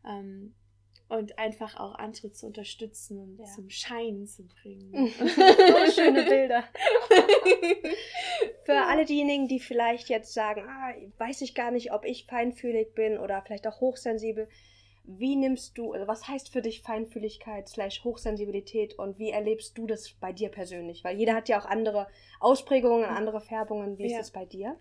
ähm, 0.06 0.54
und 1.12 1.38
einfach 1.38 1.77
auch 1.77 1.96
andere 1.96 2.32
zu 2.32 2.48
unterstützen 2.48 3.20
und 3.20 3.39
ja. 3.39 3.46
zum 3.46 3.70
Scheinen 3.70 4.27
zu 4.27 4.48
bringen. 4.48 5.12
so 5.20 5.91
schöne 5.94 6.24
Bilder. 6.24 6.63
Für 8.63 8.84
alle 8.86 9.03
diejenigen, 9.03 9.50
die 9.50 9.60
vielleicht 9.60 10.08
jetzt 10.08 10.34
sagen, 10.34 10.63
ah, 10.65 10.94
weiß 11.18 11.41
ich 11.41 11.53
gar 11.53 11.72
nicht, 11.72 11.91
ob 11.91 12.06
ich 12.06 12.27
feinfühlig 12.27 12.96
bin 12.96 13.18
oder 13.18 13.41
vielleicht 13.41 13.68
auch 13.68 13.82
hochsensibel. 13.82 14.48
Wie 15.03 15.36
nimmst 15.36 15.77
du, 15.77 15.91
also 15.91 16.08
was 16.08 16.30
heißt 16.30 16.50
für 16.50 16.62
dich 16.62 16.82
Feinfühligkeit 16.82 17.68
slash 17.68 18.06
Hochsensibilität 18.06 18.98
und 18.98 19.20
wie 19.20 19.32
erlebst 19.32 19.77
du 19.77 19.88
das 19.88 20.13
bei 20.13 20.32
dir 20.32 20.48
persönlich? 20.48 21.03
Weil 21.03 21.18
jeder 21.18 21.36
hat 21.36 21.50
ja 21.50 21.60
auch 21.60 21.65
andere 21.65 22.08
Ausprägungen, 22.39 23.03
andere 23.03 23.41
Färbungen. 23.41 23.98
Wie 23.98 24.06
ist 24.06 24.22
es 24.22 24.32
bei 24.32 24.46
dir? 24.46 24.77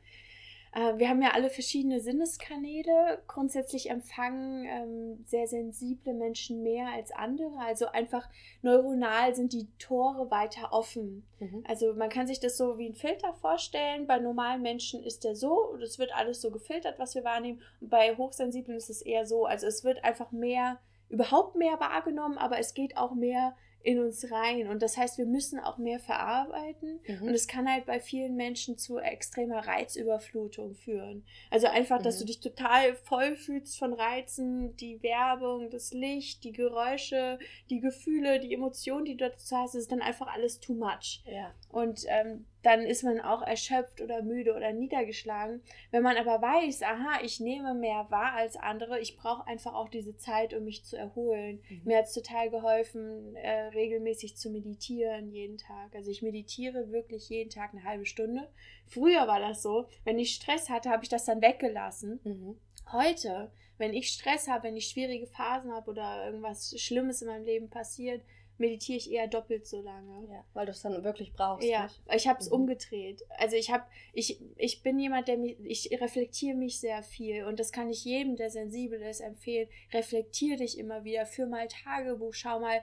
Äh, 0.73 0.99
wir 0.99 1.09
haben 1.09 1.23
ja 1.23 1.31
alle 1.31 1.51
verschiedene 1.51 2.01
Sinneskanäle. 2.01 3.23
Grundsätzlich 3.27 3.91
empfangen 3.91 4.65
ähm, 4.67 5.25
sehr 5.27 5.47
sensible 5.47 6.15
Menschen 6.15 6.63
mehr 6.63 6.89
als 6.95 7.11
andere. 7.11 7.59
Also 7.59 7.87
einfach 7.87 8.29
neuronal 8.63 9.35
sind 9.35 9.53
die 9.53 9.69
Tore 9.79 10.31
weiter 10.31 10.73
offen. 10.73 11.27
Mhm. 11.41 11.65
Also 11.67 11.95
man 11.95 12.09
kann 12.09 12.27
sich 12.27 12.41
das 12.41 12.57
so 12.57 12.79
wie 12.79 12.89
ein 12.89 12.95
Filter 12.95 13.35
vorstellen. 13.35 14.07
Bei 14.07 14.19
normalen 14.19 14.63
Menschen 14.63 15.03
ist 15.03 15.25
der 15.25 15.35
so, 15.35 15.77
das 15.81 15.99
wird 15.99 16.15
alles 16.15 16.41
so 16.41 16.51
gefiltert, 16.51 16.99
was 16.99 17.15
wir 17.15 17.25
wahrnehmen. 17.25 17.61
Und 17.81 17.91
bei 17.91 18.17
Hochsensiblen 18.17 18.77
ist 18.77 18.91
es 18.91 19.03
eher 19.03 19.27
so. 19.27 19.47
Also 19.47 19.67
es 19.67 19.83
wird 19.83 20.05
einfach 20.05 20.31
mehr, 20.31 20.79
überhaupt 21.09 21.57
mehr 21.57 21.81
wahrgenommen, 21.81 22.39
aber 22.39 22.59
es 22.59 22.75
geht 22.75 22.97
auch 22.97 23.15
mehr 23.15 23.57
in 23.83 23.99
uns 23.99 24.31
rein. 24.31 24.69
Und 24.69 24.83
das 24.83 24.97
heißt, 24.97 25.19
wir 25.19 25.27
müssen 25.27 25.59
auch 25.59 25.79
mehr 25.79 25.99
verarbeiten. 25.99 27.01
Mhm. 27.07 27.29
Und 27.29 27.35
es 27.35 27.49
kann 27.49 27.71
halt 27.71 27.87
bei 27.87 28.01
vielen 28.01 28.37
Menschen 28.37 28.77
zu 28.77 28.99
extremer 28.99 29.67
Reizüberflutung 29.67 30.75
führen. 30.75 31.25
Also 31.51 31.67
einfach, 31.67 32.03
dass 32.03 32.17
mhm. 32.17 32.21
du 32.21 32.27
dich 32.27 32.41
total 32.41 32.95
voll 32.95 33.37
fühlst 33.37 33.79
von 33.79 33.93
Reizen, 33.93 34.77
die 34.77 35.03
Werbung, 35.03 35.71
das 35.71 35.93
Licht, 35.93 36.45
die 36.45 36.53
Geräusche, 36.53 37.39
die 37.71 37.81
Gefühle, 37.81 38.41
die 38.41 38.53
Emotionen, 38.53 39.05
die 39.05 39.17
du 39.17 39.29
dazu 39.29 39.57
hast, 39.57 39.75
ist 39.75 39.91
dann 39.91 40.03
einfach 40.03 40.27
alles 40.27 40.61
too 40.61 40.75
much. 40.75 41.23
Ja. 41.25 41.55
Und 41.71 42.05
ähm, 42.09 42.45
dann 42.63 42.83
ist 42.83 43.03
man 43.03 43.21
auch 43.21 43.43
erschöpft 43.43 44.01
oder 44.01 44.23
müde 44.23 44.55
oder 44.55 44.73
niedergeschlagen. 44.73 45.63
Wenn 45.91 46.03
man 46.03 46.17
aber 46.17 46.43
weiß, 46.43 46.83
aha, 46.83 47.21
ich 47.23 47.41
nehme 47.41 47.75
mehr 47.75 48.07
wahr 48.11 48.35
als 48.35 48.57
andere, 48.57 49.01
ich 49.01 49.17
brauche 49.17 49.47
einfach 49.47 49.75
auch 49.75 49.89
diese 49.89 50.17
Zeit, 50.17 50.55
um 50.55 50.65
mich 50.65 50.85
zu 50.85 50.97
erholen. 50.97 51.63
Mhm. 51.69 51.81
Mir 51.85 51.99
hat 51.99 52.07
es 52.07 52.15
total 52.15 52.51
geholfen, 52.51 53.35
äh, 53.37 53.69
regelmäßig 53.69 54.37
zu 54.37 54.51
meditieren 54.51 55.31
jeden 55.31 55.59
Tag. 55.59 55.95
Also 55.95 56.11
ich 56.11 56.23
meditiere 56.23 56.91
wirklich 56.93 57.29
jeden 57.29 57.51
Tag 57.51 57.73
eine 57.73 57.85
halbe 57.85 58.07
Stunde. 58.07 58.49
Früher 58.87 59.27
war 59.27 59.41
das 59.41 59.63
so, 59.63 59.87
wenn 60.05 60.19
ich 60.19 60.35
Stress 60.35 60.69
hatte, 60.69 60.91
habe 60.91 61.03
ich 61.03 61.09
das 61.09 61.25
dann 61.25 61.43
weggelassen. 61.43 62.21
Mhm. 62.25 62.59
Heute, 62.93 63.53
wenn 63.79 63.95
ich 63.95 64.09
Stress 64.09 64.49
habe, 64.49 64.65
wenn 64.65 64.77
ich 64.77 64.89
schwierige 64.89 65.27
Phasen 65.27 65.73
habe 65.73 65.91
oder 65.91 66.27
irgendwas 66.27 66.79
Schlimmes 66.79 67.23
in 67.23 67.29
meinem 67.29 67.45
Leben 67.45 67.71
passiert, 67.71 68.23
meditiere 68.61 68.99
ich 68.99 69.11
eher 69.11 69.27
doppelt 69.27 69.67
so 69.67 69.81
lange. 69.81 70.29
Ja, 70.31 70.45
weil 70.53 70.67
du 70.67 70.73
es 70.73 70.83
dann 70.83 71.03
wirklich 71.03 71.33
brauchst. 71.33 71.67
Ja, 71.67 71.85
nicht? 71.85 72.01
ich 72.15 72.29
habe 72.29 72.39
es 72.39 72.49
mhm. 72.49 72.57
umgedreht. 72.57 73.25
Also 73.39 73.57
ich 73.57 73.71
habe, 73.71 73.85
ich, 74.13 74.41
ich 74.57 74.83
bin 74.83 74.99
jemand, 74.99 75.27
der 75.27 75.39
mich, 75.39 75.57
ich 75.65 76.01
reflektiere 76.01 76.57
mich 76.57 76.79
sehr 76.79 77.03
viel 77.03 77.45
und 77.45 77.59
das 77.59 77.73
kann 77.73 77.89
ich 77.91 78.05
jedem, 78.05 78.37
der 78.37 78.51
sensibel 78.51 79.01
ist, 79.01 79.21
empfehlen. 79.21 79.69
Reflektiere 79.93 80.59
dich 80.59 80.79
immer 80.79 81.05
wieder, 81.05 81.27
führ 81.27 81.47
mal 81.47 81.67
Tagebuch, 81.67 82.35
schau 82.35 82.61
mal, 82.61 82.83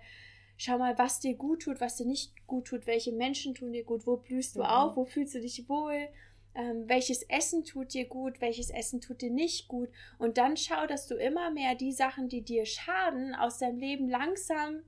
schau 0.57 0.79
mal, 0.79 0.98
was 0.98 1.19
dir 1.19 1.36
gut 1.36 1.62
tut, 1.62 1.79
was 1.79 1.96
dir 1.96 2.07
nicht 2.07 2.34
gut 2.48 2.65
tut, 2.65 2.88
welche 2.88 3.12
Menschen 3.12 3.53
tun 3.53 3.72
dir 3.72 3.84
gut, 3.84 4.07
wo 4.07 4.17
blühst 4.17 4.55
du 4.55 4.60
mhm. 4.60 4.65
auf, 4.65 4.98
wo 4.98 5.05
fühlst 5.05 5.36
du 5.36 5.39
dich 5.39 5.69
wohl. 5.69 6.10
Ähm, 6.55 6.89
welches 6.89 7.22
Essen 7.22 7.63
tut 7.63 7.93
dir 7.93 8.05
gut, 8.05 8.41
welches 8.41 8.72
Essen 8.72 9.00
tut 9.00 9.22
dir 9.22 9.29
nicht 9.29 9.67
gut. 9.67 9.89
Und 10.17 10.39
dann 10.39 10.57
schau, 10.57 10.88
dass 10.88 11.05
du 11.05 11.13
immer 11.13 11.51
mehr 11.51 11.75
die 11.75 11.91
Sachen, 11.91 12.29
die 12.29 12.41
dir 12.41 12.65
schaden, 12.65 13.36
aus 13.36 13.60
deinem 13.60 13.77
Leben 13.77 14.10
langsam 14.10 14.81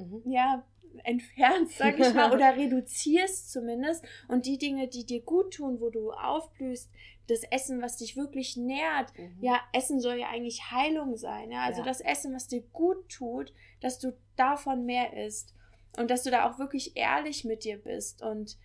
mhm. 0.00 0.22
ja, 0.30 0.64
entfernst, 1.04 1.78
sag 1.78 1.98
ich 1.98 2.14
mal, 2.14 2.32
oder 2.34 2.56
reduzierst 2.56 3.52
zumindest. 3.52 4.04
Und 4.28 4.46
die 4.46 4.58
Dinge, 4.58 4.88
die 4.88 5.04
dir 5.04 5.22
gut 5.22 5.54
tun, 5.54 5.80
wo 5.80 5.90
du 5.90 6.12
aufblühst, 6.12 6.90
das 7.26 7.42
Essen, 7.44 7.80
was 7.80 7.96
dich 7.96 8.16
wirklich 8.16 8.56
nährt, 8.56 9.16
mhm. 9.16 9.36
ja, 9.40 9.60
Essen 9.72 10.00
soll 10.00 10.16
ja 10.16 10.28
eigentlich 10.28 10.70
Heilung 10.70 11.16
sein. 11.16 11.50
Ja? 11.50 11.62
Also 11.62 11.80
ja. 11.80 11.86
das 11.86 12.00
Essen, 12.00 12.34
was 12.34 12.48
dir 12.48 12.62
gut 12.72 13.08
tut, 13.08 13.52
dass 13.80 13.98
du 13.98 14.16
davon 14.36 14.84
mehr 14.84 15.16
isst. 15.24 15.54
Und 15.96 16.10
dass 16.10 16.22
du 16.22 16.30
da 16.30 16.48
auch 16.48 16.58
wirklich 16.58 16.96
ehrlich 16.96 17.44
mit 17.44 17.64
dir 17.64 17.76
bist 17.76 18.22
und, 18.22 18.58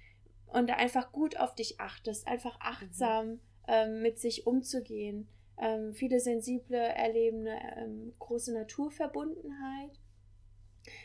und 0.48 0.70
einfach 0.72 1.12
gut 1.12 1.38
auf 1.40 1.56
dich 1.56 1.80
achtest, 1.80 2.28
einfach 2.28 2.60
achtsam 2.60 3.28
mhm. 3.28 3.40
ähm, 3.68 4.02
mit 4.02 4.20
sich 4.20 4.46
umzugehen. 4.46 5.28
Ähm, 5.58 5.94
viele 5.94 6.20
Sensible 6.20 6.78
erleben 6.78 7.48
eine 7.48 7.84
ähm, 7.84 8.14
große 8.20 8.54
Naturverbundenheit 8.54 10.00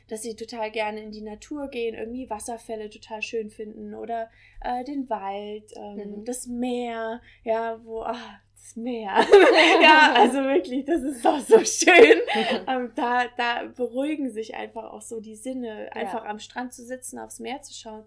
dass 0.08 0.22
sie 0.22 0.36
total 0.36 0.70
gerne 0.70 1.00
in 1.02 1.10
die 1.10 1.22
Natur 1.22 1.68
gehen, 1.68 1.94
irgendwie 1.94 2.28
Wasserfälle 2.30 2.90
total 2.90 3.22
schön 3.22 3.50
finden 3.50 3.94
oder 3.94 4.30
äh, 4.62 4.84
den 4.84 5.08
Wald, 5.08 5.72
ähm, 5.76 6.20
mhm. 6.20 6.24
das 6.24 6.46
Meer, 6.46 7.20
ja, 7.44 7.80
wo, 7.84 8.02
ach, 8.02 8.40
das 8.54 8.76
Meer. 8.76 9.12
ja, 9.82 10.12
also 10.14 10.38
wirklich, 10.38 10.84
das 10.84 11.02
ist 11.02 11.24
doch 11.24 11.40
so 11.40 11.64
schön. 11.64 12.20
ähm, 12.68 12.92
da, 12.94 13.26
da 13.36 13.64
beruhigen 13.74 14.30
sich 14.30 14.54
einfach 14.54 14.92
auch 14.92 15.02
so 15.02 15.20
die 15.20 15.36
Sinne, 15.36 15.90
einfach 15.92 16.24
ja. 16.24 16.30
am 16.30 16.38
Strand 16.38 16.72
zu 16.72 16.84
sitzen, 16.84 17.18
aufs 17.18 17.40
Meer 17.40 17.62
zu 17.62 17.74
schauen. 17.74 18.04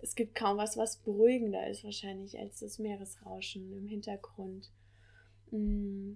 Es 0.00 0.16
gibt 0.16 0.34
kaum 0.34 0.56
was, 0.56 0.76
was 0.76 0.96
beruhigender 0.96 1.68
ist 1.68 1.84
wahrscheinlich 1.84 2.38
als 2.38 2.58
das 2.58 2.78
Meeresrauschen 2.78 3.72
im 3.72 3.86
Hintergrund. 3.86 4.70
Mm 5.50 6.14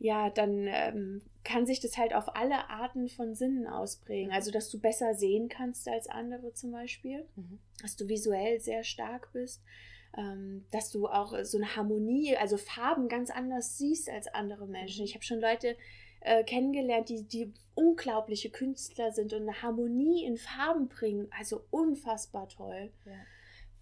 ja, 0.00 0.30
dann 0.30 0.66
ähm, 0.66 1.22
kann 1.44 1.66
sich 1.66 1.78
das 1.78 1.98
halt 1.98 2.14
auf 2.14 2.34
alle 2.34 2.70
Arten 2.70 3.08
von 3.08 3.34
Sinnen 3.34 3.66
ausprägen. 3.66 4.32
Also, 4.32 4.50
dass 4.50 4.70
du 4.70 4.80
besser 4.80 5.14
sehen 5.14 5.48
kannst 5.50 5.86
als 5.88 6.08
andere 6.08 6.54
zum 6.54 6.72
Beispiel, 6.72 7.26
mhm. 7.36 7.58
dass 7.82 7.96
du 7.96 8.08
visuell 8.08 8.60
sehr 8.60 8.82
stark 8.82 9.30
bist, 9.34 9.62
ähm, 10.16 10.64
dass 10.70 10.90
du 10.90 11.06
auch 11.06 11.34
so 11.44 11.58
eine 11.58 11.76
Harmonie, 11.76 12.34
also 12.36 12.56
Farben 12.56 13.08
ganz 13.08 13.30
anders 13.30 13.76
siehst 13.76 14.08
als 14.08 14.26
andere 14.28 14.66
Menschen. 14.66 15.02
Mhm. 15.02 15.04
Ich 15.04 15.14
habe 15.14 15.24
schon 15.24 15.40
Leute 15.40 15.76
äh, 16.20 16.44
kennengelernt, 16.44 17.10
die, 17.10 17.22
die 17.22 17.52
unglaubliche 17.74 18.48
Künstler 18.48 19.12
sind 19.12 19.34
und 19.34 19.42
eine 19.42 19.60
Harmonie 19.60 20.24
in 20.24 20.38
Farben 20.38 20.88
bringen. 20.88 21.28
Also 21.38 21.62
unfassbar 21.70 22.48
toll. 22.48 22.90
Ja. 23.04 23.12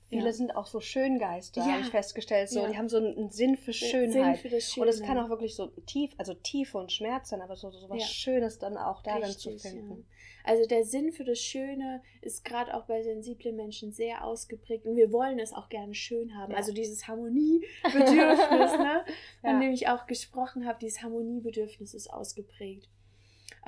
Viele 0.08 0.26
ja. 0.26 0.32
sind 0.32 0.56
auch 0.56 0.66
so 0.66 0.80
Schöngeister, 0.80 1.60
ja. 1.60 1.72
habe 1.72 1.82
ich 1.82 1.90
festgestellt. 1.90 2.48
So, 2.48 2.60
ja. 2.62 2.68
Die 2.68 2.78
haben 2.78 2.88
so 2.88 2.96
einen 2.96 3.30
Sinn 3.30 3.56
für 3.56 3.74
Schönheit. 3.74 4.12
Sinn 4.12 4.34
für 4.36 4.48
das 4.48 4.76
und 4.76 4.88
es 4.88 5.02
kann 5.02 5.18
auch 5.18 5.28
wirklich 5.28 5.54
so 5.54 5.66
tief, 5.86 6.12
also 6.16 6.32
Tiefe 6.32 6.78
und 6.78 6.90
Schmerz 6.92 7.28
sein, 7.28 7.42
aber 7.42 7.56
so, 7.56 7.70
so 7.70 7.90
was 7.90 8.10
Schönes 8.10 8.58
dann 8.58 8.78
auch 8.78 9.02
darin 9.02 9.24
Richtig, 9.24 9.58
zu 9.60 9.68
finden. 9.68 10.06
Also 10.44 10.66
der 10.66 10.84
Sinn 10.84 11.12
für 11.12 11.24
das 11.24 11.40
Schöne 11.40 12.02
ist 12.22 12.42
gerade 12.42 12.74
auch 12.74 12.86
bei 12.86 13.02
sensiblen 13.02 13.54
Menschen 13.54 13.92
sehr 13.92 14.24
ausgeprägt 14.24 14.86
und 14.86 14.96
wir 14.96 15.12
wollen 15.12 15.38
es 15.38 15.52
auch 15.52 15.68
gerne 15.68 15.94
schön 15.94 16.34
haben. 16.34 16.54
Also 16.54 16.72
dieses 16.72 17.06
Harmoniebedürfnis, 17.06 18.08
ne, 18.78 19.04
von 19.42 19.60
dem 19.60 19.72
ich 19.72 19.88
auch 19.88 20.06
gesprochen 20.06 20.66
habe, 20.66 20.78
dieses 20.80 21.02
Harmoniebedürfnis 21.02 21.92
ist 21.92 22.10
ausgeprägt 22.10 22.88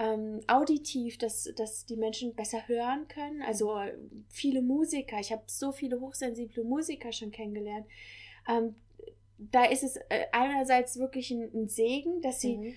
ähm, 0.00 0.40
auditiv, 0.46 1.18
dass, 1.18 1.52
dass 1.56 1.84
die 1.84 1.96
Menschen 1.96 2.34
besser 2.34 2.66
hören 2.66 3.06
können. 3.08 3.42
Also 3.42 3.78
viele 4.30 4.62
Musiker, 4.62 5.20
ich 5.20 5.30
habe 5.30 5.42
so 5.46 5.72
viele 5.72 6.00
hochsensible 6.00 6.64
Musiker 6.64 7.12
schon 7.12 7.30
kennengelernt. 7.30 7.86
Ähm, 8.48 8.74
da 9.36 9.64
ist 9.64 9.82
es 9.82 9.96
äh, 9.96 10.26
einerseits 10.32 10.98
wirklich 10.98 11.30
ein, 11.30 11.50
ein 11.54 11.68
Segen, 11.68 12.22
dass 12.22 12.40
sie, 12.40 12.56
mhm. 12.56 12.74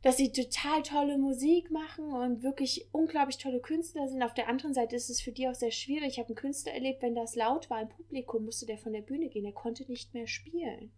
dass 0.00 0.16
sie 0.16 0.32
total 0.32 0.82
tolle 0.82 1.18
Musik 1.18 1.70
machen 1.70 2.10
und 2.10 2.42
wirklich 2.42 2.88
unglaublich 2.92 3.36
tolle 3.36 3.60
Künstler 3.60 4.08
sind. 4.08 4.22
Auf 4.22 4.34
der 4.34 4.48
anderen 4.48 4.72
Seite 4.72 4.96
ist 4.96 5.10
es 5.10 5.20
für 5.20 5.32
die 5.32 5.48
auch 5.48 5.54
sehr 5.54 5.72
schwierig. 5.72 6.12
Ich 6.12 6.18
habe 6.18 6.28
einen 6.28 6.36
Künstler 6.36 6.72
erlebt, 6.72 7.02
wenn 7.02 7.14
das 7.14 7.36
laut 7.36 7.68
war 7.68 7.82
im 7.82 7.90
Publikum, 7.90 8.46
musste 8.46 8.64
der 8.64 8.78
von 8.78 8.94
der 8.94 9.02
Bühne 9.02 9.28
gehen. 9.28 9.44
Der 9.44 9.52
konnte 9.52 9.84
nicht 9.90 10.14
mehr 10.14 10.26
spielen. 10.26 10.90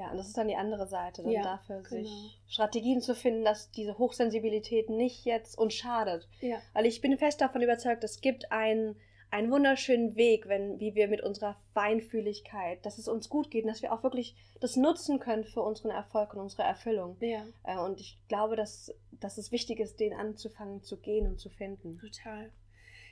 Ja, 0.00 0.10
und 0.10 0.16
das 0.16 0.28
ist 0.28 0.38
dann 0.38 0.48
die 0.48 0.56
andere 0.56 0.86
Seite, 0.86 1.22
dann 1.22 1.30
ja, 1.30 1.42
dafür 1.42 1.82
genau. 1.82 2.02
sich 2.02 2.40
Strategien 2.48 3.02
zu 3.02 3.14
finden, 3.14 3.44
dass 3.44 3.70
diese 3.70 3.98
Hochsensibilität 3.98 4.88
nicht 4.88 5.26
jetzt 5.26 5.58
uns 5.58 5.74
schadet. 5.74 6.26
Ja. 6.40 6.56
Weil 6.72 6.86
ich 6.86 7.02
bin 7.02 7.18
fest 7.18 7.42
davon 7.42 7.60
überzeugt, 7.60 8.02
es 8.02 8.22
gibt 8.22 8.50
einen, 8.50 8.96
einen 9.30 9.50
wunderschönen 9.50 10.16
Weg, 10.16 10.48
wenn, 10.48 10.80
wie 10.80 10.94
wir 10.94 11.06
mit 11.08 11.22
unserer 11.22 11.56
Feinfühligkeit, 11.74 12.84
dass 12.86 12.96
es 12.96 13.08
uns 13.08 13.28
gut 13.28 13.50
geht 13.50 13.64
und 13.64 13.68
dass 13.68 13.82
wir 13.82 13.92
auch 13.92 14.02
wirklich 14.02 14.34
das 14.58 14.76
nutzen 14.76 15.18
können 15.18 15.44
für 15.44 15.60
unseren 15.60 15.90
Erfolg 15.90 16.32
und 16.32 16.40
unsere 16.40 16.62
Erfüllung. 16.62 17.18
Ja. 17.20 17.44
Äh, 17.64 17.78
und 17.78 18.00
ich 18.00 18.18
glaube, 18.28 18.56
dass, 18.56 18.94
dass 19.20 19.36
es 19.36 19.52
wichtig 19.52 19.80
ist, 19.80 20.00
den 20.00 20.14
anzufangen 20.14 20.82
zu 20.82 20.96
gehen 20.96 21.26
und 21.26 21.38
zu 21.38 21.50
finden. 21.50 21.98
Total. 21.98 22.50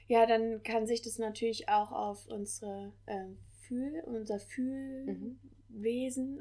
Ja, 0.06 0.24
dann 0.24 0.62
kann 0.62 0.86
sich 0.86 1.02
das 1.02 1.18
natürlich 1.18 1.68
auch 1.68 1.92
auf 1.92 2.26
unsere 2.28 2.94
äh, 3.04 3.26
Fühl, 3.68 4.02
unser 4.06 4.38
Fühl. 4.40 5.04
Mhm 5.04 5.38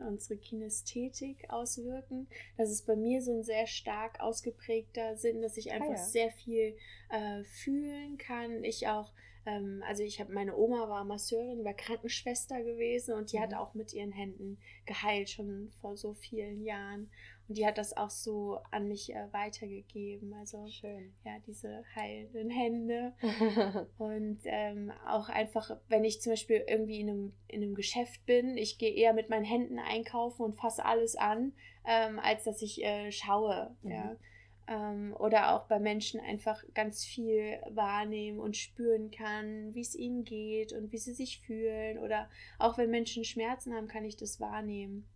unsere 0.07 0.37
Kinästhetik 0.37 1.49
auswirken. 1.49 2.27
Das 2.57 2.71
ist 2.71 2.85
bei 2.85 2.95
mir 2.95 3.21
so 3.21 3.37
ein 3.37 3.43
sehr 3.43 3.67
stark 3.67 4.19
ausgeprägter 4.19 5.15
Sinn, 5.17 5.41
dass 5.41 5.57
ich 5.57 5.71
einfach 5.71 5.89
ah, 5.89 5.91
ja. 5.91 6.03
sehr 6.03 6.31
viel 6.31 6.75
äh, 7.09 7.43
fühlen 7.43 8.17
kann. 8.17 8.63
Ich 8.63 8.87
auch, 8.87 9.11
ähm, 9.45 9.83
also 9.85 10.03
ich 10.03 10.19
habe, 10.19 10.33
meine 10.33 10.55
Oma 10.55 10.89
war 10.89 11.03
Masseurin, 11.03 11.63
war 11.63 11.73
Krankenschwester 11.73 12.63
gewesen 12.63 13.13
und 13.15 13.31
die 13.31 13.37
mhm. 13.37 13.41
hat 13.41 13.53
auch 13.53 13.73
mit 13.73 13.93
ihren 13.93 14.11
Händen 14.11 14.57
geheilt, 14.85 15.29
schon 15.29 15.71
vor 15.81 15.97
so 15.97 16.13
vielen 16.13 16.63
Jahren. 16.63 17.09
Und 17.47 17.57
die 17.57 17.65
hat 17.65 17.77
das 17.77 17.95
auch 17.95 18.09
so 18.09 18.59
an 18.71 18.87
mich 18.87 19.13
äh, 19.13 19.31
weitergegeben. 19.31 20.33
Also 20.33 20.67
Schön. 20.67 21.13
ja, 21.23 21.37
diese 21.45 21.83
heilenden 21.95 22.49
Hände. 22.49 23.13
und 23.97 24.39
ähm, 24.43 24.91
auch 25.07 25.29
einfach, 25.29 25.77
wenn 25.87 26.03
ich 26.03 26.21
zum 26.21 26.33
Beispiel 26.33 26.63
irgendwie 26.67 26.99
in 26.99 27.09
einem, 27.09 27.33
in 27.47 27.63
einem 27.63 27.75
Geschäft 27.75 28.25
bin, 28.25 28.57
ich 28.57 28.77
gehe 28.77 28.93
eher 28.93 29.13
mit 29.13 29.29
meinen 29.29 29.45
Händen 29.45 29.79
einkaufen 29.79 30.43
und 30.43 30.57
fasse 30.57 30.83
alles 30.83 31.15
an, 31.15 31.53
ähm, 31.85 32.19
als 32.19 32.43
dass 32.43 32.61
ich 32.61 32.83
äh, 32.83 33.11
schaue. 33.11 33.75
Mhm. 33.81 33.91
Ja. 33.91 34.15
Ähm, 34.69 35.15
oder 35.17 35.55
auch 35.55 35.67
bei 35.67 35.79
Menschen 35.79 36.19
einfach 36.19 36.61
ganz 36.73 37.05
viel 37.05 37.61
wahrnehmen 37.69 38.39
und 38.39 38.57
spüren 38.57 39.09
kann, 39.09 39.73
wie 39.73 39.79
es 39.79 39.95
ihnen 39.95 40.25
geht 40.25 40.73
und 40.73 40.91
wie 40.91 40.97
sie 40.97 41.13
sich 41.13 41.39
fühlen. 41.39 41.97
Oder 41.99 42.29
auch 42.59 42.77
wenn 42.77 42.89
Menschen 42.89 43.23
Schmerzen 43.23 43.73
haben, 43.73 43.87
kann 43.87 44.03
ich 44.03 44.17
das 44.17 44.41
wahrnehmen. 44.41 45.07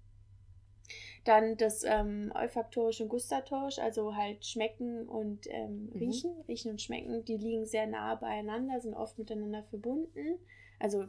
Dann 1.23 1.55
das 1.57 1.83
ähm, 1.83 2.31
olfaktorisch 2.33 2.99
und 3.01 3.09
gustatorisch, 3.09 3.77
also 3.77 4.15
halt 4.15 4.45
schmecken 4.45 5.07
und 5.07 5.45
ähm, 5.49 5.89
mhm. 5.93 5.99
riechen. 5.99 6.35
Mhm. 6.35 6.43
Riechen 6.47 6.71
und 6.71 6.81
schmecken, 6.81 7.23
die 7.25 7.37
liegen 7.37 7.65
sehr 7.65 7.85
nah 7.85 8.15
beieinander, 8.15 8.79
sind 8.79 8.95
oft 8.95 9.17
miteinander 9.19 9.63
verbunden. 9.63 10.39
Also 10.79 11.05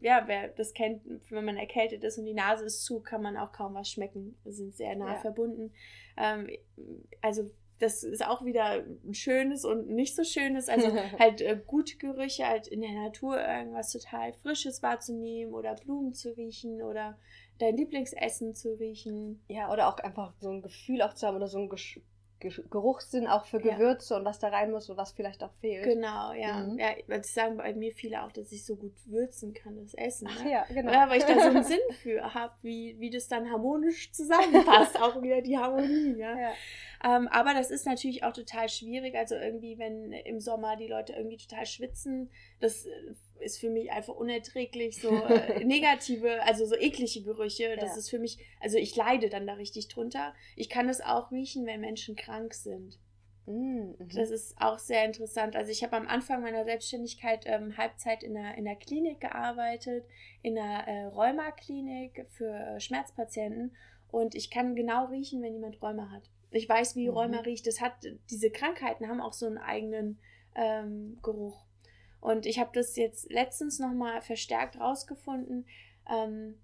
ja, 0.00 0.24
wer 0.26 0.48
das 0.48 0.74
kennt, 0.74 1.02
wenn 1.30 1.44
man 1.44 1.56
erkältet 1.56 2.04
ist 2.04 2.18
und 2.18 2.26
die 2.26 2.34
Nase 2.34 2.64
ist 2.64 2.84
zu, 2.84 3.00
kann 3.00 3.22
man 3.22 3.36
auch 3.36 3.52
kaum 3.52 3.74
was 3.74 3.90
schmecken. 3.90 4.36
Sind 4.44 4.76
sehr 4.76 4.94
nah 4.94 5.14
ja. 5.14 5.20
verbunden. 5.20 5.72
Ähm, 6.16 6.50
also 7.22 7.50
das 7.78 8.02
ist 8.02 8.24
auch 8.24 8.44
wieder 8.44 8.84
ein 9.04 9.14
schönes 9.14 9.64
und 9.64 9.88
nicht 9.88 10.16
so 10.16 10.24
schönes. 10.24 10.68
Also 10.68 10.88
halt 11.18 11.40
äh, 11.40 11.60
gute 11.66 11.96
Gerüche, 11.96 12.46
halt 12.46 12.68
in 12.68 12.80
der 12.80 12.92
Natur 12.92 13.38
irgendwas 13.38 13.92
total 13.92 14.32
Frisches 14.32 14.82
wahrzunehmen 14.82 15.54
oder 15.54 15.74
Blumen 15.74 16.14
zu 16.14 16.30
riechen 16.36 16.82
oder 16.82 17.18
dein 17.58 17.76
Lieblingsessen 17.76 18.54
zu 18.54 18.74
riechen. 18.74 19.42
Ja, 19.48 19.72
oder 19.72 19.88
auch 19.88 19.98
einfach 19.98 20.32
so 20.40 20.50
ein 20.50 20.62
Gefühl 20.62 21.02
auch 21.02 21.14
zu 21.14 21.26
haben 21.26 21.36
oder 21.36 21.48
so 21.48 21.58
ein 21.58 21.68
Gesch 21.68 22.00
Geruchssinn 22.38 23.26
auch 23.26 23.46
für 23.46 23.60
Gewürze 23.60 24.12
ja. 24.12 24.20
und 24.20 24.26
was 24.26 24.38
da 24.38 24.48
rein 24.48 24.70
muss 24.70 24.90
und 24.90 24.98
was 24.98 25.12
vielleicht 25.12 25.42
auch 25.42 25.52
fehlt. 25.60 25.84
Genau, 25.84 26.32
ja. 26.32 26.58
Mhm. 26.58 26.78
ja 26.78 26.88
das 27.08 27.32
sagen 27.32 27.56
bei 27.56 27.72
mir 27.72 27.94
viele 27.94 28.22
auch, 28.22 28.30
dass 28.30 28.52
ich 28.52 28.64
so 28.64 28.76
gut 28.76 28.92
würzen 29.06 29.54
kann, 29.54 29.76
das 29.82 29.94
Essen. 29.94 30.28
Ach, 30.30 30.44
ne? 30.44 30.52
ja, 30.52 30.66
genau. 30.68 30.92
Ja, 30.92 31.08
weil 31.08 31.18
ich 31.18 31.24
da 31.24 31.34
so 31.34 31.48
einen 31.48 31.64
Sinn 31.64 31.78
für 32.02 32.34
habe, 32.34 32.52
wie, 32.60 32.96
wie 32.98 33.08
das 33.08 33.28
dann 33.28 33.50
harmonisch 33.50 34.12
zusammenpasst. 34.12 35.00
auch 35.00 35.22
wieder 35.22 35.40
die 35.40 35.56
Harmonie, 35.56 36.16
ja. 36.18 36.38
ja. 36.38 36.52
Ähm, 37.04 37.26
aber 37.28 37.54
das 37.54 37.70
ist 37.70 37.86
natürlich 37.86 38.22
auch 38.22 38.34
total 38.34 38.68
schwierig. 38.68 39.14
Also 39.14 39.34
irgendwie, 39.34 39.78
wenn 39.78 40.12
im 40.12 40.38
Sommer 40.38 40.76
die 40.76 40.88
Leute 40.88 41.14
irgendwie 41.14 41.38
total 41.38 41.64
schwitzen, 41.64 42.30
das 42.60 42.84
äh, 42.84 43.14
ist 43.40 43.58
für 43.58 43.70
mich 43.70 43.90
einfach 43.90 44.14
unerträglich. 44.14 45.00
So 45.00 45.10
äh, 45.26 45.64
negative, 45.64 46.42
also 46.42 46.66
so 46.66 46.76
eklige 46.76 47.22
Gerüche. 47.22 47.76
Das 47.76 47.90
ja. 47.90 47.96
ist 47.98 48.10
für 48.10 48.18
mich, 48.18 48.38
also 48.60 48.78
ich 48.78 48.94
leide 48.96 49.28
dann 49.28 49.46
da 49.46 49.54
richtig 49.54 49.88
drunter. 49.88 50.34
Ich 50.56 50.68
kann 50.68 50.88
es 50.88 51.00
auch 51.00 51.30
riechen, 51.30 51.66
wenn 51.66 51.80
Menschen 51.80 52.16
krank 52.16 52.54
sind. 52.54 52.98
Mm, 53.46 53.94
mhm. 53.98 54.08
Das 54.14 54.30
ist 54.30 54.60
auch 54.60 54.78
sehr 54.78 55.04
interessant. 55.04 55.56
Also 55.56 55.70
ich 55.70 55.82
habe 55.82 55.96
am 55.96 56.08
Anfang 56.08 56.42
meiner 56.42 56.64
Selbstständigkeit 56.64 57.44
ähm, 57.46 57.76
Halbzeit 57.76 58.22
in 58.22 58.34
der, 58.34 58.56
in 58.56 58.64
der 58.64 58.76
Klinik 58.76 59.20
gearbeitet, 59.20 60.04
in 60.42 60.56
der 60.56 60.86
äh, 60.86 61.04
Rheuma-Klinik 61.04 62.26
für 62.30 62.52
äh, 62.52 62.80
Schmerzpatienten. 62.80 63.74
Und 64.10 64.34
ich 64.34 64.50
kann 64.50 64.74
genau 64.74 65.06
riechen, 65.06 65.42
wenn 65.42 65.54
jemand 65.54 65.80
Rheuma 65.80 66.10
hat. 66.10 66.28
Ich 66.50 66.68
weiß, 66.68 66.96
wie 66.96 67.08
mhm. 67.08 67.14
Rheuma 67.14 67.40
riecht. 67.40 67.66
Das 67.66 67.80
hat, 67.80 67.94
diese 68.30 68.50
Krankheiten 68.50 69.08
haben 69.08 69.20
auch 69.20 69.32
so 69.32 69.46
einen 69.46 69.58
eigenen 69.58 70.18
ähm, 70.54 71.18
Geruch. 71.22 71.65
Und 72.20 72.46
ich 72.46 72.58
habe 72.58 72.70
das 72.72 72.96
jetzt 72.96 73.30
letztens 73.30 73.78
nochmal 73.78 74.20
verstärkt 74.20 74.80
rausgefunden. 74.80 75.66
Ähm, 76.10 76.56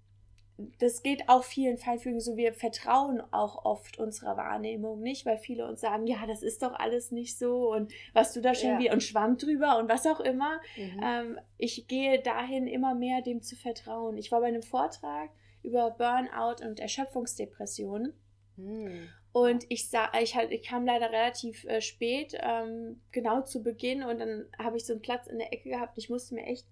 das 0.79 1.01
geht 1.01 1.29
auch 1.29 1.43
vielen 1.43 1.77
Feinfügen 1.77 2.19
so. 2.19 2.37
Wir 2.37 2.53
vertrauen 2.53 3.21
auch 3.31 3.65
oft 3.65 3.97
unserer 3.97 4.37
Wahrnehmung 4.37 5.01
nicht, 5.01 5.25
weil 5.25 5.37
viele 5.37 5.67
uns 5.67 5.81
sagen, 5.81 6.05
ja, 6.05 6.25
das 6.27 6.43
ist 6.43 6.61
doch 6.61 6.73
alles 6.73 7.11
nicht 7.11 7.37
so 7.37 7.73
und 7.73 7.91
was 8.13 8.33
du 8.33 8.41
da 8.41 8.53
schon 8.53 8.69
ja. 8.71 8.79
wie 8.79 8.91
und 8.91 9.01
Schwamm 9.01 9.37
drüber 9.37 9.79
und 9.79 9.89
was 9.89 10.05
auch 10.05 10.19
immer. 10.19 10.59
Mhm. 10.77 11.01
Ähm, 11.03 11.39
ich 11.57 11.87
gehe 11.87 12.21
dahin 12.21 12.67
immer 12.67 12.93
mehr 12.93 13.21
dem 13.21 13.41
zu 13.41 13.55
vertrauen. 13.55 14.17
Ich 14.17 14.31
war 14.31 14.41
bei 14.41 14.47
einem 14.47 14.63
Vortrag 14.63 15.31
über 15.63 15.91
Burnout 15.91 16.63
und 16.63 16.79
Erschöpfungsdepressionen. 16.79 18.13
Mhm. 18.57 19.09
Und 19.33 19.65
ich 19.69 19.89
sah, 19.89 20.11
ich, 20.21 20.35
halt, 20.35 20.51
ich 20.51 20.61
kam 20.61 20.85
leider 20.85 21.11
relativ 21.11 21.65
äh, 21.65 21.81
spät, 21.81 22.37
ähm, 22.39 23.01
genau 23.11 23.41
zu 23.41 23.63
Beginn, 23.63 24.03
und 24.03 24.19
dann 24.19 24.45
habe 24.59 24.77
ich 24.77 24.85
so 24.85 24.93
einen 24.93 25.01
Platz 25.01 25.25
in 25.25 25.39
der 25.39 25.51
Ecke 25.51 25.69
gehabt. 25.69 25.97
Ich 25.97 26.09
musste 26.09 26.35
mir 26.35 26.45
echt 26.45 26.67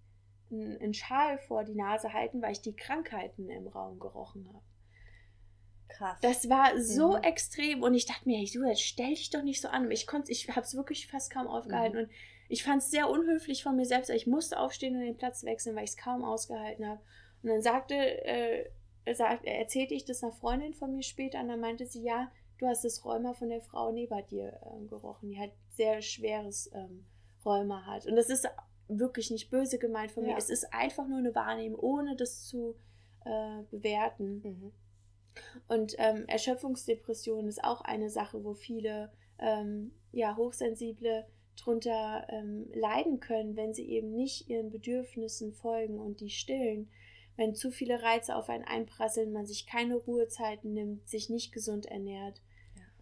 einen, 0.51 0.79
einen 0.79 0.93
Schal 0.93 1.39
vor 1.39 1.63
die 1.63 1.73
Nase 1.73 2.13
halten, 2.13 2.41
weil 2.41 2.51
ich 2.51 2.61
die 2.61 2.75
Krankheiten 2.75 3.49
im 3.49 3.67
Raum 3.67 3.99
gerochen 3.99 4.47
habe. 4.47 4.63
Krass. 5.89 6.17
Das 6.21 6.49
war 6.49 6.79
so 6.79 7.17
mhm. 7.17 7.23
extrem 7.23 7.81
und 7.81 7.95
ich 7.95 8.05
dachte 8.05 8.27
mir, 8.29 8.37
hey, 8.37 8.49
du, 8.53 8.63
jetzt 8.63 8.83
stell 8.83 9.09
dich 9.09 9.31
doch 9.31 9.43
nicht 9.43 9.59
so 9.59 9.67
an. 9.67 9.89
Ich 9.89 10.05
konnte, 10.05 10.31
ich 10.31 10.47
habe 10.49 10.61
es 10.61 10.75
wirklich 10.75 11.07
fast 11.07 11.33
kaum 11.33 11.47
aufgehalten 11.47 11.97
mhm. 11.97 12.03
und 12.03 12.11
ich 12.47 12.63
fand 12.63 12.83
es 12.83 12.91
sehr 12.91 13.09
unhöflich 13.09 13.63
von 13.63 13.75
mir 13.75 13.85
selbst. 13.85 14.09
Ich 14.09 14.27
musste 14.27 14.59
aufstehen 14.59 14.95
und 14.95 15.01
den 15.01 15.17
Platz 15.17 15.43
wechseln, 15.43 15.75
weil 15.75 15.85
ich 15.85 15.91
es 15.91 15.97
kaum 15.97 16.23
ausgehalten 16.23 16.87
habe. 16.87 17.01
Und 17.41 17.49
dann 17.49 17.61
sagte, 17.61 17.95
äh, 17.95 18.69
sagt, 19.13 19.45
erzählte 19.45 19.95
ich 19.95 20.05
das 20.05 20.23
einer 20.23 20.31
Freundin 20.31 20.73
von 20.73 20.93
mir 20.93 21.01
später 21.01 21.39
und 21.39 21.47
dann 21.47 21.59
meinte 21.59 21.85
sie, 21.85 22.03
ja, 22.03 22.31
du 22.61 22.67
hast 22.67 22.85
das 22.85 23.03
Rheuma 23.03 23.33
von 23.33 23.49
der 23.49 23.61
Frau 23.61 23.91
neben 23.91 24.15
dir 24.27 24.53
äh, 24.63 24.85
gerochen, 24.87 25.29
die 25.29 25.39
halt 25.39 25.51
sehr 25.69 26.01
schweres 26.01 26.69
ähm, 26.73 27.05
Rheuma 27.43 27.85
hat. 27.85 28.05
Und 28.05 28.15
das 28.15 28.29
ist 28.29 28.47
wirklich 28.87 29.31
nicht 29.31 29.49
böse 29.49 29.79
gemeint 29.79 30.11
von 30.11 30.23
ja. 30.23 30.31
mir. 30.31 30.37
Es 30.37 30.49
ist 30.49 30.71
einfach 30.71 31.07
nur 31.07 31.17
eine 31.17 31.33
Wahrnehmung, 31.33 31.79
ohne 31.79 32.15
das 32.15 32.45
zu 32.45 32.75
äh, 33.25 33.63
bewerten. 33.71 34.41
Mhm. 34.43 34.71
Und 35.67 35.95
ähm, 35.97 36.25
Erschöpfungsdepression 36.27 37.47
ist 37.47 37.63
auch 37.63 37.81
eine 37.81 38.09
Sache, 38.09 38.43
wo 38.43 38.53
viele 38.53 39.11
ähm, 39.39 39.91
ja, 40.11 40.35
Hochsensible 40.37 41.25
drunter 41.55 42.27
ähm, 42.29 42.69
leiden 42.73 43.19
können, 43.19 43.55
wenn 43.55 43.73
sie 43.73 43.89
eben 43.89 44.13
nicht 44.13 44.49
ihren 44.49 44.69
Bedürfnissen 44.69 45.53
folgen 45.53 45.99
und 45.99 46.19
die 46.19 46.29
stillen 46.29 46.89
wenn 47.37 47.55
zu 47.55 47.71
viele 47.71 48.01
Reize 48.01 48.35
auf 48.35 48.49
einen 48.49 48.65
einprasseln, 48.65 49.31
man 49.31 49.45
sich 49.45 49.65
keine 49.65 49.95
Ruhezeiten 49.95 50.73
nimmt, 50.73 51.07
sich 51.07 51.29
nicht 51.29 51.51
gesund 51.51 51.85
ernährt. 51.85 52.41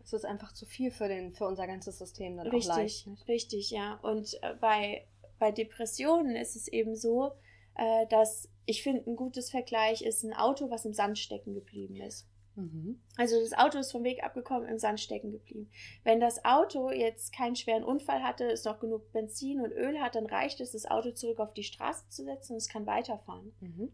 Es 0.09 0.13
ist 0.13 0.25
einfach 0.25 0.53
zu 0.53 0.65
viel 0.65 0.89
für, 0.89 1.07
den, 1.07 1.33
für 1.33 1.45
unser 1.45 1.67
ganzes 1.67 1.99
System 1.99 2.37
dann 2.37 2.47
richtig, 2.47 2.71
auch 2.71 2.77
leicht. 2.77 3.07
Nicht? 3.07 3.27
Richtig, 3.27 3.69
ja. 3.69 3.99
Und 4.01 4.33
äh, 4.41 4.55
bei, 4.59 5.05
bei 5.37 5.51
Depressionen 5.51 6.35
ist 6.35 6.55
es 6.55 6.67
eben 6.67 6.95
so, 6.95 7.33
äh, 7.75 8.07
dass 8.07 8.49
ich 8.65 8.81
finde, 8.81 9.03
ein 9.07 9.15
gutes 9.15 9.51
Vergleich 9.51 10.01
ist 10.01 10.23
ein 10.23 10.33
Auto, 10.33 10.71
was 10.71 10.85
im 10.85 10.93
Sand 10.93 11.19
stecken 11.19 11.53
geblieben 11.53 11.95
ist. 11.95 12.27
Mhm. 12.55 12.99
Also 13.17 13.39
das 13.39 13.53
Auto 13.53 13.77
ist 13.77 13.91
vom 13.91 14.03
Weg 14.03 14.23
abgekommen, 14.23 14.67
im 14.67 14.79
Sand 14.79 14.99
stecken 14.99 15.31
geblieben. 15.31 15.69
Wenn 16.03 16.19
das 16.19 16.43
Auto 16.43 16.89
jetzt 16.89 17.31
keinen 17.31 17.55
schweren 17.55 17.83
Unfall 17.83 18.23
hatte, 18.23 18.45
es 18.45 18.65
noch 18.65 18.79
genug 18.79 19.11
Benzin 19.11 19.61
und 19.61 19.71
Öl 19.71 19.99
hat, 19.99 20.15
dann 20.15 20.25
reicht 20.25 20.59
es, 20.59 20.71
das 20.71 20.85
Auto 20.87 21.11
zurück 21.11 21.39
auf 21.39 21.53
die 21.53 21.63
Straße 21.63 22.09
zu 22.09 22.23
setzen 22.23 22.53
und 22.53 22.57
es 22.57 22.67
kann 22.67 22.87
weiterfahren. 22.87 23.53
Mhm. 23.59 23.93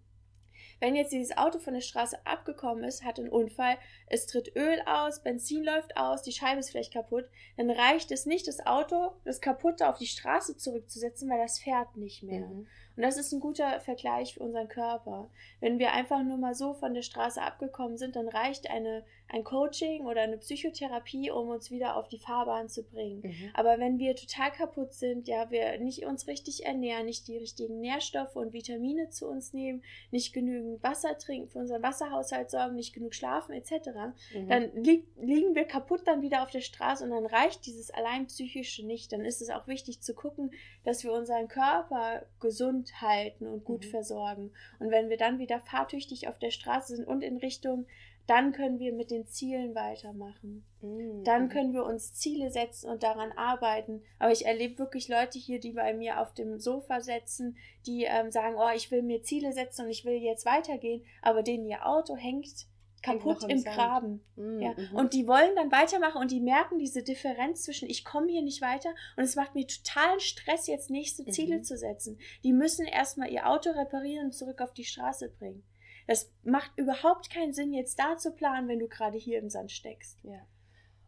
Wenn 0.80 0.96
jetzt 0.96 1.12
dieses 1.12 1.38
Auto 1.38 1.60
von 1.60 1.74
der 1.74 1.82
Straße 1.82 2.18
abgekommen 2.26 2.84
ist, 2.84 3.04
hat 3.04 3.20
einen 3.20 3.30
Unfall, 3.30 3.78
es 4.08 4.28
tritt 4.28 4.56
Öl 4.56 4.82
aus, 4.86 5.24
Benzin 5.24 5.64
läuft 5.64 5.96
aus, 5.98 6.22
die 6.22 6.32
Scheibe 6.32 6.60
ist 6.60 6.72
vielleicht 6.72 6.94
kaputt, 6.94 7.30
dann 7.58 7.70
reicht 7.70 8.12
es 8.12 8.26
nicht, 8.26 8.48
das 8.48 8.66
Auto, 8.66 9.14
das 9.24 9.42
kaputte 9.42 9.88
auf 9.88 9.98
die 9.98 10.08
Straße 10.08 10.58
zurückzusetzen, 10.58 11.30
weil 11.30 11.40
das 11.40 11.60
fährt 11.60 11.96
nicht 11.96 12.24
mehr. 12.24 12.48
Mhm. 12.48 12.68
Und 12.95 13.03
das 13.03 13.17
ist 13.17 13.31
ein 13.34 13.39
guter 13.39 13.79
Vergleich 13.79 14.36
für 14.36 14.41
unseren 14.41 14.67
Körper. 14.67 15.29
Wenn 15.60 15.79
wir 15.79 15.91
einfach 15.91 16.23
nur 16.23 16.38
mal 16.38 16.55
so 16.55 16.73
von 16.73 16.93
der 16.93 17.01
Straße 17.01 17.41
abgekommen 17.41 17.97
sind, 17.97 18.15
dann 18.15 18.27
reicht 18.27 18.69
eine, 18.69 19.03
ein 19.27 19.43
Coaching 19.43 20.05
oder 20.05 20.21
eine 20.21 20.38
Psychotherapie, 20.38 21.31
um 21.31 21.49
uns 21.49 21.71
wieder 21.71 21.97
auf 21.97 22.08
die 22.08 22.19
Fahrbahn 22.19 22.69
zu 22.69 22.84
bringen. 22.84 23.21
Mhm. 23.23 23.49
Aber 23.53 23.79
wenn 23.79 23.99
wir 23.99 24.15
total 24.15 24.51
kaputt 24.51 24.93
sind, 24.93 25.27
ja, 25.27 25.51
wir 25.51 25.77
nicht 25.79 26.05
uns 26.05 26.27
richtig 26.27 26.65
ernähren, 26.65 27.05
nicht 27.05 27.27
die 27.27 27.38
richtigen 27.38 27.79
Nährstoffe 27.79 28.36
und 28.36 28.53
Vitamine 28.53 29.10
zu 29.10 29.27
uns 29.27 29.53
nehmen, 29.53 29.84
nicht 30.12 30.34
genügend 30.34 30.81
Wasser 30.84 31.17
trinken, 31.17 31.49
für 31.49 31.60
unseren 31.60 31.84
Wasserhaushalt 31.84 32.49
sorgen, 32.49 32.75
nicht 32.75 32.93
genug 32.93 33.13
schlafen 33.13 33.53
etc., 33.53 33.89
mhm. 34.34 34.47
dann 34.47 34.71
li 34.84 35.05
liegen 35.17 35.55
wir 35.55 35.65
kaputt 35.65 36.01
dann 36.05 36.21
wieder 36.21 36.43
auf 36.43 36.51
der 36.51 36.62
Straße 36.62 37.03
und 37.03 37.10
dann 37.10 37.25
reicht 37.25 37.65
dieses 37.65 37.91
allein 37.91 38.27
psychische 38.27 38.86
nicht. 38.86 39.12
Dann 39.12 39.25
ist 39.25 39.41
es 39.41 39.49
auch 39.49 39.67
wichtig 39.67 40.01
zu 40.01 40.13
gucken, 40.13 40.51
dass 40.84 41.03
wir 41.03 41.12
unseren 41.12 41.47
Körper 41.47 42.25
gesund 42.39 42.85
gesund 42.86 43.02
halten 43.02 43.48
und 43.48 43.63
gut 43.63 43.86
mhm. 43.86 43.89
versorgen. 43.89 44.52
Und 44.80 44.91
wenn 44.91 45.10
wir 45.10 45.17
dann 45.17 45.39
wieder 45.39 45.60
fahrtüchtig 45.60 46.28
auf 46.28 46.39
der 46.39 46.52
Straße 46.52 46.95
sind 46.95 47.08
und 47.08 47.21
in 47.21 47.38
Richtung, 47.38 47.86
dann 48.28 48.54
können 48.54 48.80
wir 48.80 48.91
mit 48.91 49.12
den 49.12 49.28
Zielen 49.28 49.76
weitermachen. 49.76 50.65
Mhm. 50.82 51.24
Dann 51.24 51.50
können 51.50 51.74
wir 51.74 51.86
uns 51.86 52.13
Ziele 52.13 52.50
setzen 52.50 52.89
und 52.89 53.04
daran 53.04 53.32
arbeiten. 53.34 54.02
Aber 54.17 54.32
ich 54.32 54.48
erlebe 54.48 54.80
wirklich 54.80 55.08
Leute 55.10 55.38
hier, 55.38 55.60
die 55.60 55.74
bei 55.74 55.93
mir 55.93 56.19
auf 56.19 56.34
dem 56.34 56.60
Sofa 56.60 57.02
sitzen, 57.02 57.56
die 57.86 58.06
ähm, 58.06 58.32
sagen, 58.32 58.56
oh, 58.58 58.76
ich 58.76 58.89
will 58.89 59.04
mir 59.04 59.21
Ziele 59.21 59.54
setzen 59.54 59.86
und 59.86 59.91
ich 59.91 60.06
will 60.06 60.15
jetzt 60.15 60.45
weitergehen, 60.45 61.04
aber 61.21 61.43
denen 61.43 61.67
ihr 61.67 61.86
Auto 61.86 62.15
hängt 62.15 62.65
kaputt 63.06 63.44
im, 63.44 63.50
im 63.50 63.63
Graben. 63.63 64.26
Mhm. 64.36 64.62
Ja. 64.62 64.74
Mhm. 64.76 64.96
Und 64.96 65.13
die 65.13 65.28
wollen 65.28 65.56
dann 65.56 65.72
weitermachen 65.72 66.22
und 66.22 66.32
die 66.32 66.41
merken 66.41 66.78
diese 66.80 67.04
Differenz 67.04 67.63
zwischen, 67.63 67.89
ich 67.89 68.04
komme 68.04 68.28
hier 68.32 68.41
nicht 68.41 68.62
weiter 68.62 68.89
und 69.18 69.24
es 69.24 69.36
macht 69.36 69.56
mir 69.56 69.68
totalen 69.68 70.20
Stress, 70.20 70.68
jetzt 70.68 70.89
nächste 70.89 71.26
Ziele 71.26 71.58
mhm. 71.58 71.63
zu 71.63 71.78
setzen. 71.78 72.20
Die 72.44 72.54
müssen 72.54 72.86
erstmal 72.86 73.30
ihr 73.30 73.48
Auto 73.48 73.72
reparieren 73.72 74.28
und 74.28 74.34
zurück 74.34 74.62
auf 74.62 74.74
die 74.74 74.86
Straße 74.86 75.30
bringen. 75.30 75.63
Das 76.08 76.32
macht 76.44 76.72
überhaupt 76.76 77.30
keinen 77.30 77.54
Sinn, 77.54 77.74
jetzt 77.74 78.00
da 78.00 78.18
zu 78.18 78.32
planen, 78.32 78.68
wenn 78.68 78.80
du 78.80 78.88
gerade 78.88 79.18
hier 79.18 79.39
im 79.39 79.50
Sand 79.50 79.72
steckst. 79.72 80.20
Ja. 80.24 80.46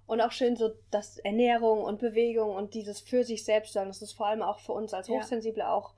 Und 0.07 0.21
auch 0.21 0.31
schön 0.31 0.55
so, 0.55 0.71
dass 0.89 1.17
Ernährung 1.17 1.83
und 1.83 1.99
Bewegung 1.99 2.55
und 2.55 2.73
dieses 2.73 3.01
für 3.01 3.23
sich 3.23 3.43
selbst 3.43 3.73
sein, 3.73 3.87
das 3.87 4.01
ist 4.01 4.13
vor 4.13 4.27
allem 4.27 4.41
auch 4.41 4.59
für 4.59 4.71
uns 4.71 4.93
als 4.93 5.09
Hochsensible 5.09 5.63
ja. 5.63 5.73
auch 5.73 5.93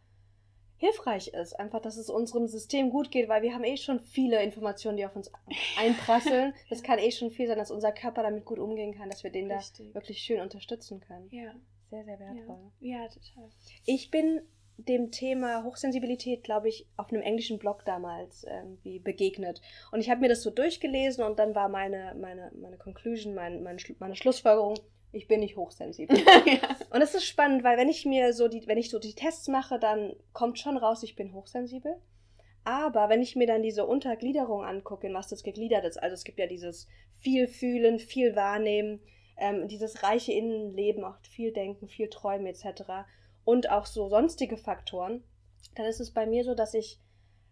hilfreich 0.79 1.29
ist. 1.29 1.59
Einfach, 1.59 1.81
dass 1.81 1.97
es 1.97 2.09
unserem 2.09 2.47
System 2.47 2.89
gut 2.89 3.11
geht, 3.11 3.29
weil 3.29 3.41
wir 3.41 3.53
haben 3.53 3.63
eh 3.63 3.77
schon 3.77 3.99
viele 3.99 4.41
Informationen, 4.41 4.97
die 4.97 5.05
auf 5.05 5.15
uns 5.15 5.31
einprasseln. 5.77 6.53
Das 6.69 6.83
kann 6.83 6.99
eh 6.99 7.11
schon 7.11 7.31
viel 7.31 7.47
sein, 7.47 7.57
dass 7.57 7.71
unser 7.71 7.91
Körper 7.91 8.23
damit 8.23 8.45
gut 8.45 8.59
umgehen 8.59 8.93
kann, 8.93 9.09
dass 9.09 9.23
wir 9.23 9.31
den 9.31 9.51
Richtig. 9.51 9.89
da 9.89 9.93
wirklich 9.93 10.19
schön 10.19 10.41
unterstützen 10.41 10.99
können. 10.99 11.27
Ja. 11.31 11.53
Sehr, 11.89 12.05
sehr 12.05 12.19
wertvoll. 12.19 12.71
Ja, 12.79 13.01
ja 13.01 13.07
total. 13.07 13.49
Ich 13.85 14.11
bin 14.11 14.41
dem 14.77 15.11
Thema 15.11 15.63
Hochsensibilität, 15.63 16.43
glaube 16.43 16.69
ich, 16.69 16.87
auf 16.95 17.11
einem 17.11 17.21
englischen 17.21 17.59
Blog 17.59 17.83
damals 17.85 18.43
irgendwie 18.43 18.99
begegnet. 18.99 19.61
Und 19.91 19.99
ich 19.99 20.09
habe 20.09 20.21
mir 20.21 20.29
das 20.29 20.41
so 20.41 20.51
durchgelesen 20.51 21.23
und 21.23 21.39
dann 21.39 21.55
war 21.55 21.67
meine, 21.67 22.15
meine, 22.19 22.51
meine 22.59 22.77
Conclusion, 22.77 23.33
mein, 23.33 23.63
meine, 23.63 23.79
meine 23.99 24.15
Schlussfolgerung, 24.15 24.75
ich 25.11 25.27
bin 25.27 25.39
nicht 25.39 25.57
hochsensibel. 25.57 26.17
ja. 26.45 26.75
Und 26.91 27.01
es 27.01 27.15
ist 27.15 27.25
spannend, 27.25 27.63
weil 27.63 27.77
wenn 27.77 27.89
ich 27.89 28.05
mir 28.05 28.33
so 28.33 28.47
die, 28.47 28.67
wenn 28.67 28.77
ich 28.77 28.89
so 28.89 28.99
die 28.99 29.15
Tests 29.15 29.47
mache, 29.47 29.79
dann 29.79 30.15
kommt 30.33 30.59
schon 30.59 30.77
raus, 30.77 31.03
ich 31.03 31.15
bin 31.15 31.33
hochsensibel. 31.33 31.95
Aber 32.63 33.09
wenn 33.09 33.21
ich 33.21 33.35
mir 33.35 33.47
dann 33.47 33.63
diese 33.63 33.85
Untergliederung 33.85 34.63
angucke, 34.63 35.07
in 35.07 35.13
was 35.13 35.27
das 35.27 35.43
gegliedert 35.43 35.85
ist, 35.85 35.97
also 35.97 36.13
es 36.13 36.23
gibt 36.23 36.39
ja 36.39 36.47
dieses 36.47 36.87
viel 37.19 37.47
fühlen, 37.47 37.99
viel 37.99 38.35
wahrnehmen, 38.35 38.99
ähm, 39.37 39.67
dieses 39.67 40.03
reiche 40.03 40.33
Innenleben, 40.33 41.03
auch 41.03 41.17
viel 41.21 41.51
denken, 41.51 41.87
viel 41.87 42.09
träumen 42.09 42.45
etc. 42.45 42.83
Und 43.43 43.69
auch 43.71 43.85
so 43.85 44.09
sonstige 44.09 44.57
Faktoren, 44.57 45.23
dann 45.75 45.85
ist 45.85 45.99
es 45.99 46.11
bei 46.11 46.25
mir 46.25 46.43
so, 46.43 46.53
dass 46.53 46.73
ich 46.73 46.99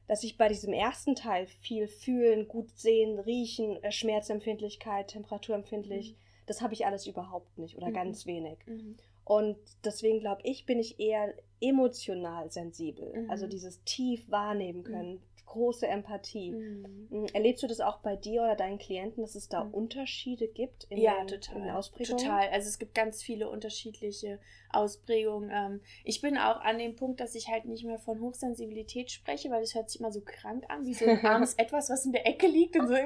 dass 0.08 0.24
ich 0.24 0.38
bei 0.38 0.48
diesem 0.48 0.72
ersten 0.72 1.16
Teil 1.16 1.48
viel 1.48 1.88
fühlen, 1.88 2.48
gut 2.48 2.72
sehen, 2.78 3.20
riechen, 3.20 3.82
äh, 3.84 3.92
Schmerzempfindlichkeit, 3.92 5.10
temperaturempfindlich, 5.10 6.14
mhm. 6.14 6.27
Das 6.48 6.62
habe 6.62 6.74
ich 6.74 6.86
alles 6.86 7.06
überhaupt 7.06 7.58
nicht 7.60 7.78
oder 7.78 7.90
mhm. 7.90 7.94
ganz 7.94 8.26
wenig. 8.26 8.58
Mhm. 8.66 8.96
Und 9.24 9.58
deswegen 9.84 10.20
glaube 10.20 10.42
ich, 10.44 10.66
bin 10.66 10.80
ich 10.80 11.00
eher 11.00 11.34
emotional 11.62 12.50
sensibel. 12.52 13.06
Also 13.06 13.22
mhm. 13.22 13.30
Also 13.30 13.48
dieses 13.48 13.84
tief 13.84 14.30
wahrnehmen 14.32 14.84
können, 14.84 15.16
mhm 15.16 15.37
große 15.48 15.88
Empathie. 15.88 16.52
Mhm. 16.52 17.08
Mm, 17.10 17.26
erlebst 17.34 17.64
du 17.64 17.68
das 17.68 17.80
auch 17.80 18.00
bei 18.00 18.16
dir 18.16 18.44
oder 18.44 18.56
deinen 18.56 18.78
Klienten, 18.78 19.24
dass 19.24 19.36
es 19.36 19.50
da 19.50 19.64
mhm. 19.64 19.74
Unterschiede 19.74 20.48
gibt 20.48 20.84
in, 20.86 21.00
ja, 21.00 21.18
den, 21.18 21.28
total. 21.28 21.58
in 21.58 21.64
den 21.64 21.72
Ausprägungen? 21.72 22.24
Total. 22.24 22.50
Also 22.50 22.68
es 22.68 22.78
gibt 22.78 22.94
ganz 22.94 23.24
viele 23.24 23.50
unterschiedliche 23.50 24.40
Ausprägungen. 24.70 25.50
Ähm, 25.52 25.82
ich 26.04 26.22
bin 26.22 26.38
auch 26.38 26.62
an 26.62 26.78
dem 26.78 26.96
Punkt, 26.96 27.20
dass 27.20 27.36
ich 27.36 27.48
halt 27.48 27.66
nicht 27.66 27.86
mehr 27.86 28.00
von 28.00 28.22
Hochsensibilität 28.22 29.12
spreche, 29.12 29.50
weil 29.50 29.62
das 29.62 29.74
hört 29.74 29.90
sich 29.90 30.00
immer 30.00 30.12
so 30.12 30.22
krank 30.22 30.66
an, 30.70 30.86
wie 30.86 30.94
so 30.94 31.06
ein 31.06 31.20
armes 31.26 31.56
Etwas, 31.56 31.90
was 31.90 32.06
in 32.06 32.12
der 32.12 32.28
Ecke 32.28 32.48
liegt 32.48 32.78
und 32.78 32.88
so, 32.88 32.94
äh, 32.94 33.06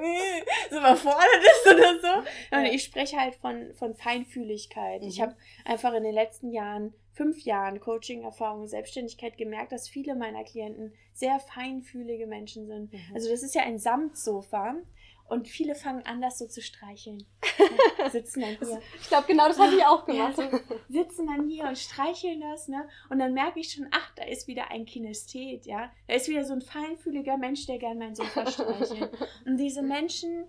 so 0.69 0.77
überfordert 0.77 1.25
ist 1.43 1.73
oder 1.73 1.99
so. 1.99 2.57
Und 2.57 2.65
ich 2.65 2.83
spreche 2.83 3.17
halt 3.17 3.35
von, 3.35 3.73
von 3.75 3.95
Feinfühligkeit. 3.95 5.01
Mhm. 5.01 5.07
Ich 5.07 5.21
habe 5.21 5.35
einfach 5.63 5.93
in 5.93 6.03
den 6.03 6.13
letzten 6.13 6.51
Jahren 6.51 6.93
fünf 7.13 7.43
Jahren 7.43 7.79
Coaching-Erfahrung 7.79 8.61
und 8.61 8.67
Selbstständigkeit 8.67 9.37
gemerkt, 9.37 9.71
dass 9.71 9.89
viele 9.89 10.15
meiner 10.15 10.43
Klienten 10.43 10.93
sehr 11.13 11.39
feinfühlige 11.39 12.27
Menschen 12.27 12.67
sind. 12.67 12.93
Mhm. 12.93 12.99
Also 13.13 13.29
das 13.29 13.43
ist 13.43 13.55
ja 13.55 13.63
ein 13.63 13.79
Samtsofa 13.79 14.75
und 15.31 15.47
viele 15.47 15.75
fangen 15.75 16.05
an, 16.05 16.21
das 16.21 16.39
so 16.39 16.45
zu 16.45 16.61
streicheln. 16.61 17.25
sitzen 18.11 18.41
dann 18.41 18.57
hier. 18.57 18.81
Ich 18.99 19.07
glaube, 19.07 19.27
genau 19.27 19.47
das 19.47 19.59
habe 19.59 19.73
ich 19.75 19.85
auch 19.85 20.05
gemacht. 20.05 20.37
Ja, 20.37 20.49
so, 20.49 20.59
sitzen 20.89 21.27
dann 21.27 21.47
hier 21.47 21.65
und 21.65 21.77
streicheln 21.77 22.41
das, 22.41 22.67
ne? 22.67 22.85
Und 23.09 23.19
dann 23.19 23.33
merke 23.33 23.61
ich 23.61 23.71
schon, 23.71 23.87
ach, 23.91 24.13
da 24.15 24.25
ist 24.25 24.47
wieder 24.47 24.71
ein 24.71 24.85
Kinesthet, 24.85 25.65
ja? 25.65 25.89
Da 26.07 26.15
ist 26.15 26.27
wieder 26.27 26.43
so 26.43 26.53
ein 26.53 26.61
feinfühliger 26.61 27.37
Mensch, 27.37 27.65
der 27.65 27.77
gerne 27.77 27.99
mein 27.99 28.15
Sofa 28.15 28.45
streichelt. 28.45 29.09
Und 29.45 29.55
diese 29.55 29.81
Menschen, 29.81 30.47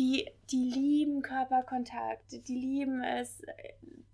die, 0.00 0.26
die 0.50 0.64
lieben 0.64 1.20
Körperkontakt, 1.20 2.32
die 2.48 2.54
lieben 2.54 3.04
es, 3.04 3.42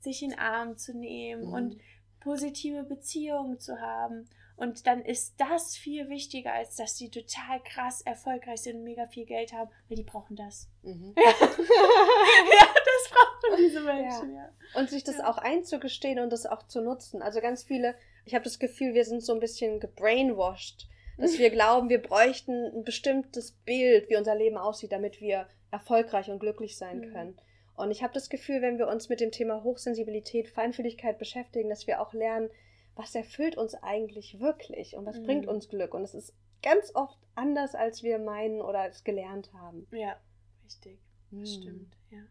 sich 0.01 0.23
in 0.23 0.31
den 0.31 0.39
Arm 0.39 0.77
zu 0.77 0.97
nehmen 0.97 1.47
mhm. 1.47 1.53
und 1.53 1.77
positive 2.21 2.83
Beziehungen 2.83 3.61
zu 3.61 3.81
haben. 3.81 4.29
Und 4.57 4.87
dann 4.87 5.05
ist 5.05 5.35
das 5.39 5.77
viel 5.77 6.09
wichtiger, 6.09 6.53
als 6.53 6.75
dass 6.77 6.97
die 6.97 7.11
total 7.11 7.63
krass 7.63 8.01
erfolgreich 8.01 8.63
sind 8.63 8.79
und 8.79 8.85
mega 8.85 9.07
viel 9.07 9.27
Geld 9.27 9.53
haben, 9.53 9.71
weil 9.89 9.97
die 9.97 10.03
brauchen 10.03 10.35
das. 10.35 10.69
Mhm. 10.83 11.15
Ja. 11.17 11.23
ja, 11.31 12.67
das 12.75 13.11
brauchen 13.11 13.57
diese 13.59 13.83
Menschen, 13.83 14.35
ja. 14.35 14.51
ja. 14.75 14.81
Und 14.81 14.91
sich 14.91 15.05
das 15.05 15.19
ja. 15.19 15.29
auch 15.29 15.39
einzugestehen 15.39 16.19
und 16.19 16.31
das 16.31 16.47
auch 16.47 16.67
zu 16.67 16.81
nutzen. 16.81 17.23
Also 17.23 17.41
ganz 17.41 17.63
viele, 17.63 17.95
ich 18.25 18.35
habe 18.35 18.45
das 18.45 18.59
Gefühl, 18.59 18.95
wir 18.95 19.05
sind 19.05 19.23
so 19.23 19.35
ein 19.35 19.41
bisschen 19.41 19.79
gebrainwashed, 19.79 20.89
dass 21.19 21.39
wir 21.39 21.51
glauben, 21.51 21.91
wir 21.91 22.03
bräuchten 22.03 22.75
ein 22.75 22.83
bestimmtes 22.83 23.53
Bild, 23.53 24.09
wie 24.09 24.17
unser 24.17 24.35
Leben 24.35 24.57
aussieht, 24.57 24.91
damit 24.91 25.21
wir 25.21 25.47
erfolgreich 25.77 26.31
und 26.31 26.39
glücklich 26.39 26.77
sein 26.77 27.01
mhm. 27.01 27.13
können. 27.13 27.41
Und 27.77 27.91
ich 27.91 28.03
habe 28.03 28.15
das 28.15 28.31
Gefühl, 28.31 28.63
wenn 28.63 28.79
wir 28.79 28.89
uns 28.89 29.09
mit 29.09 29.21
dem 29.21 29.31
Thema 29.31 29.63
Hochsensibilität, 29.63 30.49
Feinfühligkeit 30.49 31.19
beschäftigen, 31.19 31.69
dass 31.69 31.87
wir 31.87 32.01
auch 32.01 32.15
lernen, 32.15 32.49
was 32.95 33.15
erfüllt 33.15 33.59
uns 33.59 33.75
eigentlich 33.75 34.41
wirklich 34.41 34.97
und 34.97 35.05
was 35.05 35.19
mhm. 35.19 35.25
bringt 35.25 35.47
uns 35.47 35.69
Glück. 35.69 35.93
Und 35.93 36.03
es 36.03 36.15
ist 36.15 36.35
ganz 36.63 36.95
oft 36.95 37.19
anders, 37.35 37.75
als 37.75 38.03
wir 38.03 38.19
meinen 38.19 38.63
oder 38.63 38.89
es 38.89 39.05
gelernt 39.05 39.53
haben. 39.53 39.87
Ja, 39.91 40.17
richtig. 40.65 40.99
Mhm. 41.31 41.45
Stimmt, 41.45 41.97
ja. 42.11 42.23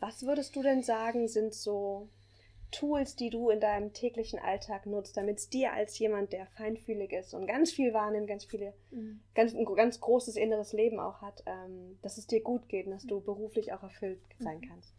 Was 0.00 0.26
würdest 0.26 0.54
du 0.54 0.62
denn 0.62 0.82
sagen, 0.82 1.28
sind 1.28 1.54
so 1.54 2.10
Tools, 2.72 3.14
die 3.14 3.30
du 3.30 3.50
in 3.50 3.60
deinem 3.60 3.92
täglichen 3.92 4.38
Alltag 4.38 4.86
nutzt, 4.86 5.16
damit 5.16 5.38
es 5.38 5.48
dir 5.48 5.72
als 5.72 5.98
jemand, 5.98 6.32
der 6.32 6.46
feinfühlig 6.46 7.12
ist 7.12 7.34
und 7.34 7.46
ganz 7.46 7.70
viel 7.70 7.94
wahrnimmt, 7.94 8.26
ganz 8.26 8.44
viele, 8.44 8.74
mhm. 8.90 9.20
ganz, 9.34 9.54
ein 9.54 9.64
ganz 9.64 10.00
großes 10.00 10.36
inneres 10.36 10.72
Leben 10.72 10.98
auch 10.98 11.22
hat, 11.22 11.42
ähm, 11.46 11.98
dass 12.02 12.18
es 12.18 12.26
dir 12.26 12.40
gut 12.40 12.68
geht 12.68 12.86
und 12.86 12.92
dass 12.92 13.04
du 13.04 13.20
beruflich 13.20 13.72
auch 13.72 13.82
erfüllt 13.82 14.20
sein 14.38 14.58
mhm. 14.58 14.68
kannst? 14.68 14.94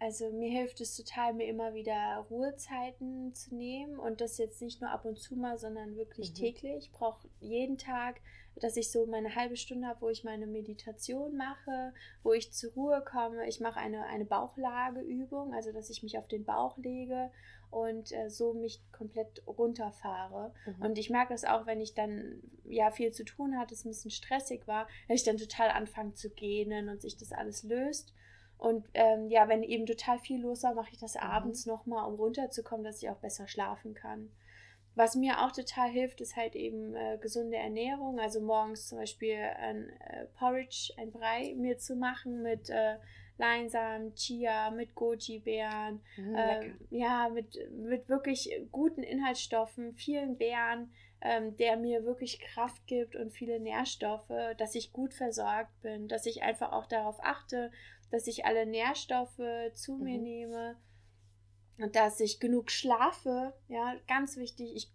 Also 0.00 0.30
mir 0.30 0.50
hilft 0.50 0.80
es 0.80 0.96
total, 0.96 1.34
mir 1.34 1.46
immer 1.46 1.72
wieder 1.74 2.26
Ruhezeiten 2.28 3.32
zu 3.34 3.54
nehmen 3.54 3.98
und 3.98 4.20
das 4.20 4.38
jetzt 4.38 4.60
nicht 4.60 4.80
nur 4.80 4.90
ab 4.90 5.04
und 5.04 5.18
zu 5.18 5.36
mal, 5.36 5.56
sondern 5.56 5.96
wirklich 5.96 6.30
mhm. 6.30 6.34
täglich. 6.34 6.86
Ich 6.86 6.92
brauche 6.92 7.28
jeden 7.40 7.78
Tag, 7.78 8.20
dass 8.56 8.76
ich 8.76 8.90
so 8.90 9.06
meine 9.06 9.34
halbe 9.34 9.56
Stunde 9.56 9.86
habe, 9.86 10.02
wo 10.02 10.08
ich 10.08 10.24
meine 10.24 10.46
Meditation 10.46 11.36
mache, 11.36 11.92
wo 12.22 12.32
ich 12.32 12.52
zur 12.52 12.72
Ruhe 12.72 13.02
komme. 13.04 13.46
Ich 13.48 13.60
mache 13.60 13.80
eine, 13.80 14.06
eine 14.06 14.24
Bauchlageübung, 14.24 15.52
also 15.52 15.72
dass 15.72 15.90
ich 15.90 16.02
mich 16.02 16.18
auf 16.18 16.28
den 16.28 16.44
Bauch 16.44 16.76
lege 16.78 17.30
und 17.70 18.12
äh, 18.12 18.30
so 18.30 18.54
mich 18.54 18.80
komplett 18.92 19.42
runterfahre. 19.46 20.52
Mhm. 20.66 20.84
Und 20.84 20.98
ich 20.98 21.10
merke 21.10 21.32
das 21.32 21.44
auch, 21.44 21.66
wenn 21.66 21.80
ich 21.80 21.94
dann 21.94 22.40
ja 22.64 22.90
viel 22.90 23.10
zu 23.10 23.24
tun 23.24 23.58
hatte, 23.58 23.74
es 23.74 23.84
ein 23.84 23.90
bisschen 23.90 24.12
stressig 24.12 24.66
war, 24.66 24.86
dass 25.08 25.20
ich 25.20 25.24
dann 25.24 25.36
total 25.36 25.70
anfange 25.70 26.14
zu 26.14 26.30
gähnen 26.30 26.88
und 26.88 27.02
sich 27.02 27.16
das 27.16 27.32
alles 27.32 27.64
löst. 27.64 28.14
Und 28.58 28.86
ähm, 28.94 29.28
ja, 29.28 29.48
wenn 29.48 29.64
eben 29.64 29.86
total 29.86 30.18
viel 30.20 30.40
los 30.40 30.62
war, 30.62 30.74
mache 30.74 30.90
ich 30.92 30.98
das 30.98 31.14
mhm. 31.14 31.22
abends 31.22 31.66
nochmal, 31.66 32.08
um 32.08 32.14
runterzukommen, 32.14 32.84
dass 32.84 33.02
ich 33.02 33.10
auch 33.10 33.18
besser 33.18 33.48
schlafen 33.48 33.94
kann. 33.94 34.30
Was 34.96 35.16
mir 35.16 35.44
auch 35.44 35.50
total 35.50 35.90
hilft, 35.90 36.20
ist 36.20 36.36
halt 36.36 36.54
eben 36.54 36.94
äh, 36.94 37.18
gesunde 37.20 37.56
Ernährung. 37.56 38.20
Also 38.20 38.40
morgens 38.40 38.88
zum 38.88 38.98
Beispiel 38.98 39.36
ein 39.36 39.88
äh, 40.00 40.26
Porridge, 40.38 40.92
ein 40.96 41.10
Brei 41.10 41.54
mir 41.56 41.78
zu 41.78 41.96
machen 41.96 42.42
mit 42.42 42.70
äh, 42.70 42.96
Leinsamen, 43.36 44.14
Chia, 44.14 44.70
mit 44.70 44.94
Goji-Beeren. 44.94 46.00
Mm, 46.16 46.36
ja, 46.90 47.28
mit, 47.28 47.58
mit 47.72 48.08
wirklich 48.08 48.50
guten 48.70 49.02
Inhaltsstoffen, 49.02 49.94
vielen 49.94 50.38
Beeren, 50.38 50.92
ähm, 51.20 51.56
der 51.56 51.76
mir 51.76 52.04
wirklich 52.04 52.38
Kraft 52.38 52.86
gibt 52.86 53.16
und 53.16 53.32
viele 53.32 53.58
Nährstoffe, 53.58 54.32
dass 54.58 54.76
ich 54.76 54.92
gut 54.92 55.14
versorgt 55.14 55.72
bin, 55.82 56.06
dass 56.06 56.26
ich 56.26 56.44
einfach 56.44 56.70
auch 56.70 56.86
darauf 56.86 57.18
achte, 57.20 57.72
dass 58.12 58.28
ich 58.28 58.44
alle 58.44 58.66
Nährstoffe 58.66 59.42
zu 59.72 59.94
mhm. 59.94 60.04
mir 60.04 60.18
nehme 60.18 60.76
dass 61.92 62.20
ich 62.20 62.40
genug 62.40 62.70
schlafe. 62.70 63.52
Ja, 63.68 63.96
ganz 64.06 64.36
wichtig. 64.36 64.74
Ich, 64.74 64.90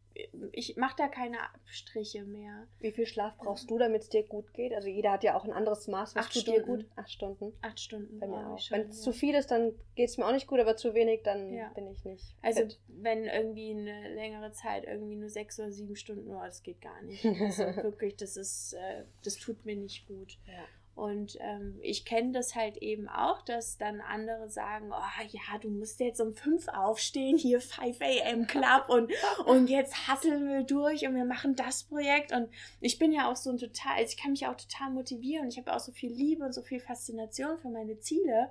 ich 0.52 0.78
mache 0.78 0.96
da 0.98 1.08
keine 1.08 1.42
Abstriche 1.42 2.24
mehr. 2.24 2.68
Wie 2.80 2.92
viel 2.92 3.06
Schlaf 3.06 3.38
brauchst 3.38 3.70
du, 3.70 3.78
damit 3.78 4.04
es 4.04 4.10
dir 4.10 4.24
gut 4.24 4.54
geht? 4.54 4.74
Also 4.74 4.88
jeder 4.88 5.12
hat 5.12 5.24
ja 5.24 5.36
auch 5.36 5.46
ein 5.46 5.52
anderes 5.52 5.88
Maß. 5.88 6.16
Was 6.16 6.26
Acht 6.26 6.34
tut 6.34 6.42
Stunden. 6.44 6.60
dir 6.60 6.66
gut? 6.66 6.86
Acht 6.96 7.12
Stunden. 7.12 7.54
Acht 7.62 7.80
Stunden. 7.80 8.20
Bei 8.20 8.28
mir 8.28 8.48
auch. 8.48 8.72
Wenn 8.72 8.90
es 8.90 8.98
ja. 8.98 9.04
zu 9.04 9.14
viel 9.14 9.36
ist, 9.36 9.52
dann 9.52 9.74
geht 9.96 10.10
es 10.10 10.18
mir 10.18 10.26
auch 10.26 10.32
nicht 10.32 10.48
gut, 10.48 10.60
aber 10.60 10.78
zu 10.78 10.94
wenig, 10.94 11.22
dann 11.24 11.54
ja. 11.54 11.70
bin 11.70 11.88
ich 11.88 12.04
nicht. 12.06 12.36
Also 12.42 12.62
fit. 12.62 12.80
wenn 12.88 13.26
irgendwie 13.26 13.72
eine 13.72 14.14
längere 14.16 14.52
Zeit 14.52 14.86
irgendwie 14.86 15.16
nur 15.16 15.30
sechs 15.30 15.60
oder 15.60 15.72
sieben 15.72 15.96
Stunden, 15.96 16.34
oh, 16.34 16.42
das 16.44 16.64
geht 16.64 16.82
gar 16.82 17.02
nicht. 17.02 17.26
Also 17.26 17.64
wirklich, 17.84 18.16
das 18.16 18.38
ist, 18.38 18.74
äh, 18.74 19.04
das 19.24 19.36
tut 19.36 19.66
mir 19.66 19.76
nicht 19.76 20.08
gut. 20.08 20.38
Ja. 20.48 20.66
Und 21.00 21.38
ähm, 21.40 21.80
ich 21.82 22.04
kenne 22.04 22.34
das 22.34 22.56
halt 22.56 22.76
eben 22.78 23.08
auch, 23.08 23.42
dass 23.44 23.78
dann 23.78 24.02
andere 24.02 24.50
sagen, 24.50 24.92
oh 24.92 25.24
ja, 25.30 25.58
du 25.62 25.70
musst 25.70 26.02
jetzt 26.02 26.20
um 26.20 26.34
fünf 26.34 26.68
aufstehen, 26.68 27.38
hier 27.38 27.62
5 27.62 28.02
a.m. 28.02 28.48
Club 28.48 28.90
und, 28.90 29.10
und 29.46 29.70
jetzt 29.70 30.10
hasseln 30.10 30.50
wir 30.50 30.64
durch 30.64 31.08
und 31.08 31.16
wir 31.16 31.24
machen 31.24 31.56
das 31.56 31.86
Projekt. 31.86 32.34
Und 32.34 32.50
ich 32.82 33.00
bin 33.00 33.14
ja 33.14 33.32
auch 33.32 33.38
so 33.38 33.50
ein 33.50 33.58
total, 33.58 33.94
also 33.94 34.10
ich 34.10 34.22
kann 34.22 34.32
mich 34.32 34.46
auch 34.46 34.58
total 34.58 34.92
motivieren. 34.92 35.48
Ich 35.48 35.58
habe 35.58 35.74
auch 35.74 35.80
so 35.80 35.94
viel 35.94 36.12
Liebe 36.12 36.44
und 36.44 36.54
so 36.54 36.64
viel 36.64 36.82
Faszination 36.82 37.58
für 37.60 37.70
meine 37.70 37.98
Ziele. 38.00 38.50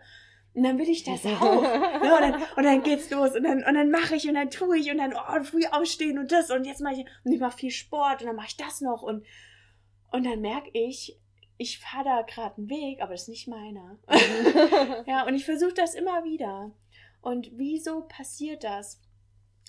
Und 0.54 0.62
dann 0.62 0.78
will 0.78 0.88
ich 0.88 1.04
das 1.04 1.26
auch. 1.26 1.62
ja, 1.62 2.16
und, 2.16 2.22
dann, 2.22 2.42
und 2.56 2.64
dann 2.64 2.82
geht's 2.82 3.11
los 3.11 3.37
und 3.37 3.44
dann, 3.44 3.62
und 3.62 3.74
dann 3.74 3.90
mache 3.90 4.16
ich 4.16 4.26
und 4.26 4.37
dann 4.37 4.48
tue 4.48 4.78
ich 4.78 4.90
und 4.90 4.96
dann 4.96 5.12
oh, 5.12 5.44
früh 5.44 5.66
aufstehen 5.70 6.18
und 6.18 6.32
das 6.32 6.50
und 6.50 6.64
jetzt 6.64 6.80
mache 6.80 6.94
ich 6.94 7.06
und 7.24 7.32
ich 7.32 7.40
mache 7.40 7.58
viel 7.58 7.70
Sport 7.70 8.22
und 8.22 8.28
dann 8.28 8.37
mache 8.37 8.48
ich 8.48 8.56
das 8.56 8.80
noch 8.80 9.02
und 9.02 9.26
und 10.11 10.24
dann 10.24 10.40
merke 10.40 10.70
ich, 10.72 11.18
ich 11.59 11.81
fahre 11.81 12.05
da 12.05 12.23
gerade 12.23 12.57
einen 12.57 12.71
Weg, 12.71 13.03
aber 13.03 13.12
das 13.12 13.23
ist 13.23 13.29
nicht 13.29 13.49
meiner. 13.49 13.99
ja, 15.07 15.27
und 15.27 15.35
ich 15.35 15.44
versuche 15.44 15.75
das 15.75 15.94
immer 15.94 16.25
wieder. 16.25 16.71
Und 17.21 17.51
wieso 17.59 18.03
passiert 18.03 18.62
das, 18.62 19.01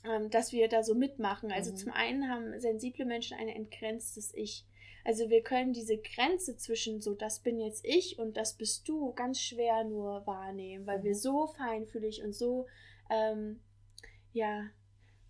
ähm, 0.06 0.30
dass 0.30 0.54
wir 0.54 0.70
da 0.70 0.84
so 0.84 0.94
mitmachen? 0.94 1.52
Also 1.52 1.72
mhm. 1.72 1.76
zum 1.78 1.92
einen 1.92 2.30
haben 2.30 2.60
sensible 2.60 3.06
Menschen 3.06 3.38
ein 3.38 3.50
entgrenztes 3.50 4.34
Ich. 4.36 4.66
Also 5.04 5.30
wir 5.32 5.42
können 5.42 5.74
diese 5.74 5.98
Grenze 5.98 6.58
zwischen 6.58 7.02
so, 7.02 7.16
das 7.16 7.40
bin 7.40 7.60
jetzt 7.60 7.84
ich 7.84 8.20
und 8.20 8.38
das 8.38 8.56
bist 8.56 8.88
du, 8.88 9.14
ganz 9.14 9.42
schwer 9.42 9.84
nur 9.84 10.28
wahrnehmen, 10.28 10.86
weil 10.86 11.00
mhm. 11.00 11.04
wir 11.04 11.16
so 11.16 11.48
feinfühlig 11.48 12.24
und 12.24 12.34
so, 12.34 12.68
ähm, 13.10 13.62
ja, 14.32 14.70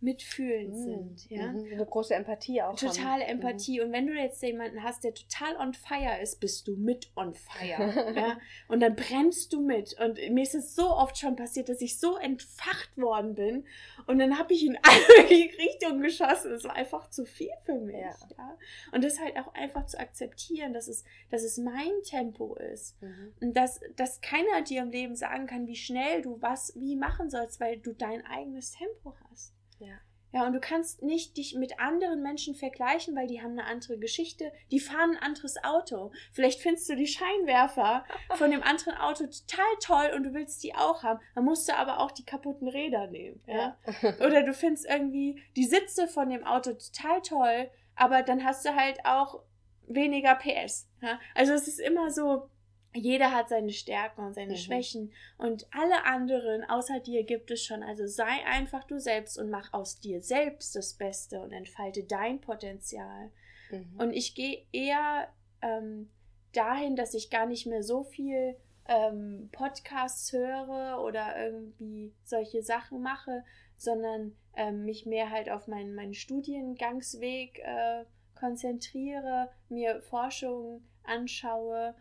mitfühlend 0.01 0.73
mhm. 0.73 0.83
sind. 0.83 1.29
Ja? 1.29 1.51
Mhm. 1.51 1.73
Eine 1.73 1.85
große 1.85 2.13
Empathie 2.13 2.61
auch. 2.61 2.75
Totale 2.75 3.23
haben. 3.23 3.41
Empathie. 3.41 3.79
Mhm. 3.79 3.87
Und 3.87 3.91
wenn 3.93 4.07
du 4.07 4.13
jetzt 4.13 4.41
jemanden 4.41 4.83
hast, 4.83 5.03
der 5.03 5.13
total 5.13 5.57
on 5.57 5.73
fire 5.73 6.21
ist, 6.21 6.39
bist 6.39 6.67
du 6.67 6.75
mit 6.77 7.11
on 7.15 7.33
fire. 7.33 8.13
ja? 8.15 8.37
Und 8.67 8.79
dann 8.79 8.95
brennst 8.95 9.51
du 9.53 9.61
mit. 9.61 9.95
Und 9.99 10.17
mir 10.31 10.43
ist 10.43 10.55
es 10.55 10.75
so 10.75 10.89
oft 10.89 11.17
schon 11.17 11.35
passiert, 11.35 11.69
dass 11.69 11.81
ich 11.81 11.99
so 11.99 12.17
entfacht 12.17 12.97
worden 12.97 13.35
bin. 13.35 13.65
Und 14.07 14.19
dann 14.19 14.37
habe 14.37 14.53
ich 14.53 14.65
in 14.67 14.77
alle 14.81 15.29
Richtungen 15.29 16.01
geschossen. 16.01 16.53
Es 16.53 16.63
war 16.63 16.75
einfach 16.75 17.09
zu 17.09 17.25
viel 17.25 17.51
für 17.65 17.79
mich. 17.79 17.97
Ja. 17.97 18.15
ja? 18.37 18.57
Und 18.93 19.03
das 19.03 19.19
halt 19.19 19.37
auch 19.37 19.53
einfach 19.53 19.85
zu 19.85 19.99
akzeptieren, 19.99 20.73
dass 20.73 20.87
es, 20.87 21.03
dass 21.29 21.43
es 21.43 21.57
mein 21.57 21.91
Tempo 22.03 22.55
ist. 22.55 23.01
Mhm. 23.01 23.33
Und 23.41 23.57
dass, 23.57 23.81
dass 23.95 24.21
keiner 24.21 24.61
dir 24.61 24.81
im 24.81 24.91
Leben 24.91 25.15
sagen 25.15 25.47
kann, 25.47 25.67
wie 25.67 25.75
schnell 25.75 26.21
du 26.21 26.41
was 26.41 26.73
wie 26.75 26.95
machen 26.95 27.29
sollst, 27.29 27.59
weil 27.59 27.77
du 27.77 27.93
dein 27.93 28.25
eigenes 28.25 28.71
Tempo 28.71 29.15
hast. 29.29 29.58
Ja. 29.79 29.99
Ja, 30.31 30.45
und 30.45 30.53
du 30.53 30.59
kannst 30.59 31.01
nicht 31.01 31.37
dich 31.37 31.55
mit 31.55 31.79
anderen 31.79 32.21
Menschen 32.21 32.53
vergleichen, 32.53 33.15
weil 33.15 33.27
die 33.27 33.41
haben 33.41 33.53
eine 33.53 33.65
andere 33.65 33.97
Geschichte. 33.97 34.51
Die 34.69 34.79
fahren 34.79 35.15
ein 35.15 35.23
anderes 35.23 35.63
Auto. 35.63 36.11
Vielleicht 36.31 36.61
findest 36.61 36.87
du 36.87 36.95
die 36.95 37.07
Scheinwerfer 37.07 38.05
von 38.35 38.51
dem 38.51 38.61
anderen 38.61 38.95
Auto 38.95 39.25
total 39.25 39.65
toll 39.81 40.11
und 40.15 40.23
du 40.23 40.33
willst 40.35 40.63
die 40.63 40.75
auch 40.75 41.01
haben. 41.01 41.19
Dann 41.33 41.45
musst 41.45 41.67
du 41.67 41.75
aber 41.75 41.99
auch 41.99 42.11
die 42.11 42.25
kaputten 42.25 42.67
Räder 42.67 43.07
nehmen. 43.07 43.41
Ja? 43.47 43.77
ja. 44.01 44.19
Oder 44.25 44.43
du 44.43 44.53
findest 44.53 44.85
irgendwie 44.85 45.41
die 45.55 45.65
Sitze 45.65 46.07
von 46.07 46.29
dem 46.29 46.43
Auto 46.43 46.73
total 46.73 47.21
toll, 47.21 47.71
aber 47.95 48.21
dann 48.21 48.43
hast 48.43 48.65
du 48.65 48.75
halt 48.75 49.03
auch 49.05 49.41
weniger 49.87 50.35
PS. 50.35 50.87
Ja? 51.01 51.19
Also 51.33 51.53
es 51.53 51.67
ist 51.67 51.79
immer 51.79 52.11
so, 52.11 52.49
jeder 52.93 53.31
hat 53.31 53.49
seine 53.49 53.71
Stärken 53.71 54.25
und 54.25 54.33
seine 54.33 54.53
mhm. 54.53 54.57
Schwächen 54.57 55.11
und 55.37 55.67
alle 55.71 56.05
anderen 56.05 56.63
außer 56.63 56.99
dir 56.99 57.23
gibt 57.23 57.51
es 57.51 57.63
schon. 57.63 57.83
Also 57.83 58.07
sei 58.07 58.45
einfach 58.45 58.83
du 58.83 58.99
selbst 58.99 59.37
und 59.37 59.49
mach 59.49 59.73
aus 59.73 59.99
dir 59.99 60.21
selbst 60.21 60.75
das 60.75 60.93
Beste 60.93 61.39
und 61.39 61.51
entfalte 61.51 62.03
dein 62.03 62.41
Potenzial. 62.41 63.31
Mhm. 63.69 63.95
Und 63.99 64.13
ich 64.13 64.33
gehe 64.33 64.65
eher 64.71 65.27
ähm, 65.61 66.09
dahin, 66.53 66.95
dass 66.95 67.13
ich 67.13 67.29
gar 67.29 67.45
nicht 67.45 67.67
mehr 67.67 67.83
so 67.83 68.03
viel 68.03 68.55
ähm, 68.87 69.49
Podcasts 69.51 70.33
höre 70.33 71.01
oder 71.03 71.37
irgendwie 71.37 72.11
solche 72.23 72.63
Sachen 72.63 73.01
mache, 73.01 73.43
sondern 73.77 74.35
ähm, 74.55 74.85
mich 74.85 75.05
mehr 75.05 75.29
halt 75.29 75.49
auf 75.49 75.67
meinen, 75.67 75.93
meinen 75.93 76.15
Studiengangsweg 76.15 77.59
äh, 77.59 78.05
konzentriere, 78.33 79.51
mir 79.69 80.01
Forschung 80.01 80.81
anschaue 81.03 81.93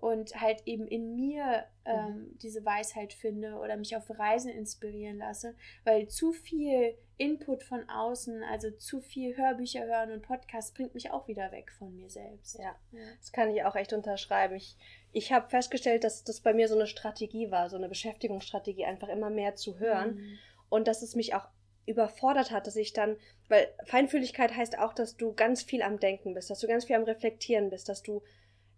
und 0.00 0.40
halt 0.40 0.62
eben 0.66 0.86
in 0.86 1.14
mir 1.14 1.64
ähm, 1.84 2.06
mhm. 2.08 2.38
diese 2.38 2.64
Weisheit 2.64 3.12
finde 3.12 3.54
oder 3.56 3.76
mich 3.76 3.96
auf 3.96 4.10
Reisen 4.10 4.50
inspirieren 4.50 5.18
lasse, 5.18 5.54
weil 5.84 6.08
zu 6.08 6.32
viel 6.32 6.96
Input 7.18 7.62
von 7.62 7.88
außen, 7.88 8.42
also 8.42 8.70
zu 8.70 9.00
viel 9.00 9.36
Hörbücher 9.36 9.86
hören 9.86 10.12
und 10.12 10.22
Podcasts 10.22 10.72
bringt 10.72 10.94
mich 10.94 11.10
auch 11.10 11.28
wieder 11.28 11.50
weg 11.50 11.72
von 11.72 11.94
mir 11.96 12.10
selbst. 12.10 12.58
Ja, 12.58 12.76
ja. 12.92 13.00
das 13.18 13.32
kann 13.32 13.54
ich 13.54 13.64
auch 13.64 13.74
echt 13.74 13.94
unterschreiben. 13.94 14.56
Ich, 14.56 14.76
ich 15.12 15.32
habe 15.32 15.48
festgestellt, 15.48 16.04
dass 16.04 16.24
das 16.24 16.40
bei 16.40 16.52
mir 16.52 16.68
so 16.68 16.74
eine 16.74 16.86
Strategie 16.86 17.50
war, 17.50 17.70
so 17.70 17.76
eine 17.76 17.88
Beschäftigungsstrategie, 17.88 18.84
einfach 18.84 19.08
immer 19.08 19.30
mehr 19.30 19.54
zu 19.56 19.78
hören 19.78 20.16
mhm. 20.16 20.38
und 20.68 20.88
dass 20.88 21.02
es 21.02 21.16
mich 21.16 21.34
auch 21.34 21.48
überfordert 21.86 22.50
hat, 22.50 22.66
dass 22.66 22.76
ich 22.76 22.92
dann, 22.92 23.16
weil 23.48 23.72
Feinfühligkeit 23.84 24.54
heißt 24.54 24.78
auch, 24.78 24.92
dass 24.92 25.16
du 25.16 25.32
ganz 25.32 25.62
viel 25.62 25.82
am 25.82 25.98
Denken 26.00 26.34
bist, 26.34 26.50
dass 26.50 26.58
du 26.58 26.66
ganz 26.66 26.84
viel 26.84 26.96
am 26.96 27.04
Reflektieren 27.04 27.70
bist, 27.70 27.88
dass 27.88 28.02
du 28.02 28.22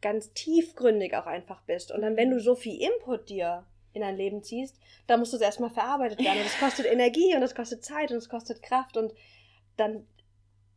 ganz 0.00 0.32
tiefgründig 0.32 1.16
auch 1.16 1.26
einfach 1.26 1.62
bist. 1.62 1.92
Und 1.92 2.02
dann, 2.02 2.16
wenn 2.16 2.30
du 2.30 2.40
so 2.40 2.54
viel 2.54 2.80
Input 2.80 3.28
dir 3.28 3.64
in 3.92 4.02
dein 4.02 4.16
Leben 4.16 4.42
ziehst, 4.42 4.78
dann 5.06 5.20
musst 5.20 5.32
du 5.32 5.36
es 5.36 5.42
erstmal 5.42 5.70
verarbeitet 5.70 6.20
werden. 6.20 6.38
Und 6.38 6.46
das 6.46 6.58
kostet 6.58 6.86
Energie 6.86 7.34
und 7.34 7.40
das 7.40 7.54
kostet 7.54 7.84
Zeit 7.84 8.10
und 8.10 8.16
das 8.16 8.28
kostet 8.28 8.62
Kraft. 8.62 8.96
Und 8.96 9.12
dann 9.76 10.06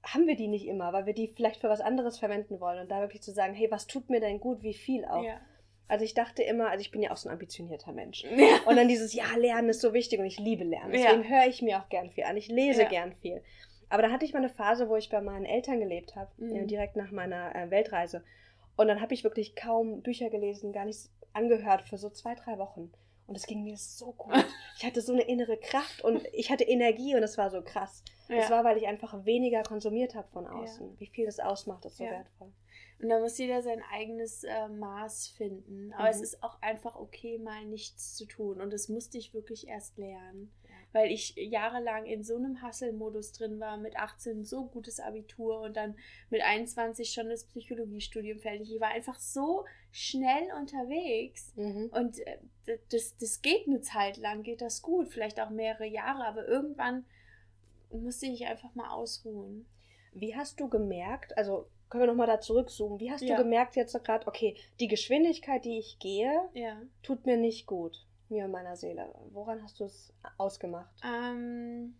haben 0.03 0.27
wir 0.27 0.35
die 0.35 0.47
nicht 0.47 0.65
immer, 0.65 0.93
weil 0.93 1.05
wir 1.05 1.13
die 1.13 1.27
vielleicht 1.27 1.61
für 1.61 1.69
was 1.69 1.81
anderes 1.81 2.17
verwenden 2.17 2.59
wollen. 2.59 2.79
Und 2.79 2.89
da 2.89 3.01
wirklich 3.01 3.21
zu 3.21 3.31
sagen, 3.31 3.53
hey, 3.53 3.69
was 3.69 3.87
tut 3.87 4.09
mir 4.09 4.19
denn 4.19 4.39
gut, 4.39 4.63
wie 4.63 4.73
viel 4.73 5.05
auch. 5.05 5.23
Ja. 5.23 5.39
Also 5.87 6.05
ich 6.05 6.13
dachte 6.13 6.41
immer, 6.41 6.69
also 6.69 6.81
ich 6.81 6.91
bin 6.91 7.01
ja 7.01 7.11
auch 7.11 7.17
so 7.17 7.27
ein 7.27 7.33
ambitionierter 7.33 7.91
Mensch. 7.91 8.23
Ja. 8.23 8.61
Und 8.65 8.77
dann 8.77 8.87
dieses, 8.87 9.13
ja, 9.13 9.25
Lernen 9.37 9.69
ist 9.69 9.81
so 9.81 9.93
wichtig 9.93 10.19
und 10.19 10.25
ich 10.25 10.39
liebe 10.39 10.63
Lernen. 10.63 10.93
Deswegen 10.93 11.23
ja. 11.23 11.29
höre 11.29 11.47
ich 11.47 11.61
mir 11.61 11.79
auch 11.79 11.89
gern 11.89 12.09
viel 12.09 12.23
an. 12.23 12.37
Ich 12.37 12.47
lese 12.47 12.85
gern 12.85 13.13
viel. 13.21 13.43
Aber 13.89 14.01
da 14.01 14.09
hatte 14.09 14.23
ich 14.23 14.31
mal 14.31 14.39
eine 14.39 14.49
Phase, 14.49 14.87
wo 14.87 14.95
ich 14.95 15.09
bei 15.09 15.19
meinen 15.19 15.45
Eltern 15.45 15.81
gelebt 15.81 16.15
habe, 16.15 16.31
mhm. 16.37 16.65
direkt 16.65 16.95
nach 16.95 17.11
meiner 17.11 17.53
äh, 17.53 17.69
Weltreise. 17.69 18.23
Und 18.75 18.87
dann 18.87 19.01
habe 19.01 19.13
ich 19.13 19.23
wirklich 19.23 19.55
kaum 19.55 20.01
Bücher 20.01 20.29
gelesen, 20.29 20.73
gar 20.73 20.85
nichts 20.85 21.09
angehört 21.33 21.83
für 21.83 21.97
so 21.97 22.09
zwei, 22.09 22.35
drei 22.35 22.57
Wochen. 22.57 22.91
Und 23.27 23.37
es 23.37 23.45
ging 23.45 23.63
mir 23.63 23.77
so 23.77 24.13
gut. 24.13 24.33
Ich 24.77 24.87
hatte 24.87 25.01
so 25.01 25.13
eine 25.13 25.21
innere 25.21 25.57
Kraft 25.57 26.03
und 26.03 26.25
ich 26.33 26.49
hatte 26.49 26.63
Energie 26.63 27.13
und 27.13 27.21
es 27.21 27.37
war 27.37 27.51
so 27.51 27.61
krass. 27.61 28.03
Ja. 28.29 28.37
Das 28.37 28.49
war, 28.49 28.63
weil 28.63 28.77
ich 28.77 28.87
einfach 28.87 29.25
weniger 29.25 29.61
konsumiert 29.61 30.15
habe 30.15 30.27
von 30.29 30.47
außen. 30.47 30.93
Ja. 30.93 30.99
Wie 30.99 31.05
viel 31.05 31.27
das 31.27 31.39
ausmacht, 31.39 31.85
ist 31.85 31.97
so 31.97 32.03
ja. 32.03 32.09
wertvoll. 32.09 32.51
Und 32.99 33.09
da 33.09 33.19
muss 33.19 33.37
jeder 33.37 33.61
sein 33.61 33.83
eigenes 33.91 34.43
äh, 34.43 34.67
Maß 34.69 35.27
finden. 35.27 35.93
Aber 35.93 36.05
mhm. 36.05 36.09
es 36.09 36.21
ist 36.21 36.41
auch 36.41 36.59
einfach 36.61 36.95
okay, 36.95 37.37
mal 37.37 37.63
nichts 37.65 38.15
zu 38.15 38.25
tun. 38.25 38.59
Und 38.59 38.73
das 38.73 38.89
musste 38.89 39.19
ich 39.19 39.35
wirklich 39.35 39.67
erst 39.67 39.99
lernen 39.99 40.51
weil 40.93 41.11
ich 41.11 41.35
jahrelang 41.35 42.05
in 42.05 42.23
so 42.23 42.35
einem 42.35 42.61
Hustle-Modus 42.61 43.31
drin 43.33 43.59
war, 43.59 43.77
mit 43.77 43.97
18 43.97 44.43
so 44.43 44.65
gutes 44.65 44.99
Abitur 44.99 45.61
und 45.61 45.77
dann 45.77 45.95
mit 46.29 46.41
21 46.41 47.11
schon 47.11 47.29
das 47.29 47.45
Psychologiestudium 47.45 48.39
fertig. 48.39 48.73
Ich 48.73 48.81
war 48.81 48.89
einfach 48.89 49.19
so 49.19 49.65
schnell 49.91 50.51
unterwegs 50.59 51.53
mhm. 51.55 51.89
und 51.93 52.19
äh, 52.25 52.37
das, 52.89 53.17
das 53.17 53.41
geht 53.41 53.67
eine 53.67 53.81
Zeit 53.81 54.17
lang, 54.17 54.43
geht 54.43 54.61
das 54.61 54.81
gut, 54.81 55.09
vielleicht 55.09 55.39
auch 55.39 55.49
mehrere 55.49 55.85
Jahre, 55.85 56.25
aber 56.25 56.47
irgendwann 56.47 57.05
musste 57.91 58.27
ich 58.27 58.45
einfach 58.45 58.73
mal 58.75 58.89
ausruhen. 58.89 59.65
Wie 60.13 60.35
hast 60.35 60.59
du 60.59 60.69
gemerkt, 60.69 61.37
also 61.37 61.67
können 61.89 62.03
wir 62.03 62.07
nochmal 62.07 62.27
da 62.27 62.39
zurückzoomen, 62.39 62.99
wie 62.99 63.11
hast 63.11 63.21
ja. 63.21 63.35
du 63.35 63.43
gemerkt 63.43 63.75
jetzt 63.75 64.01
gerade, 64.03 64.27
okay, 64.27 64.55
die 64.79 64.87
Geschwindigkeit, 64.87 65.65
die 65.65 65.77
ich 65.77 65.99
gehe, 65.99 66.49
ja. 66.53 66.81
tut 67.03 67.25
mir 67.25 67.37
nicht 67.37 67.65
gut? 67.65 68.05
Mir 68.31 68.45
und 68.45 68.51
meiner 68.51 68.75
Seele. 68.75 69.13
Woran 69.31 69.61
hast 69.61 69.79
du 69.79 69.85
es 69.85 70.13
ausgemacht? 70.37 70.99
Ähm, 71.03 71.95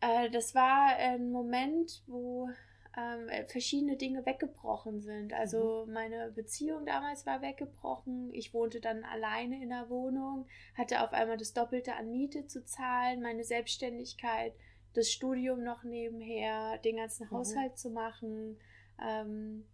äh, 0.00 0.30
das 0.30 0.54
war 0.54 0.96
ein 0.96 1.30
Moment, 1.30 2.02
wo 2.06 2.50
ähm, 2.96 3.28
verschiedene 3.46 3.96
Dinge 3.96 4.26
weggebrochen 4.26 5.00
sind. 5.00 5.32
Also 5.32 5.84
mhm. 5.86 5.92
meine 5.92 6.30
Beziehung 6.32 6.84
damals 6.84 7.26
war 7.26 7.42
weggebrochen. 7.42 8.32
Ich 8.32 8.52
wohnte 8.54 8.80
dann 8.80 9.04
alleine 9.04 9.62
in 9.62 9.70
der 9.70 9.88
Wohnung, 9.88 10.46
hatte 10.74 11.02
auf 11.02 11.12
einmal 11.12 11.36
das 11.36 11.52
Doppelte 11.52 11.94
an 11.94 12.10
Miete 12.10 12.46
zu 12.46 12.64
zahlen, 12.64 13.22
meine 13.22 13.44
Selbstständigkeit, 13.44 14.52
das 14.94 15.10
Studium 15.10 15.62
noch 15.62 15.84
nebenher, 15.84 16.78
den 16.78 16.96
ganzen 16.96 17.26
mhm. 17.26 17.30
Haushalt 17.30 17.78
zu 17.78 17.90
machen. 17.90 18.58
Ähm, 19.00 19.64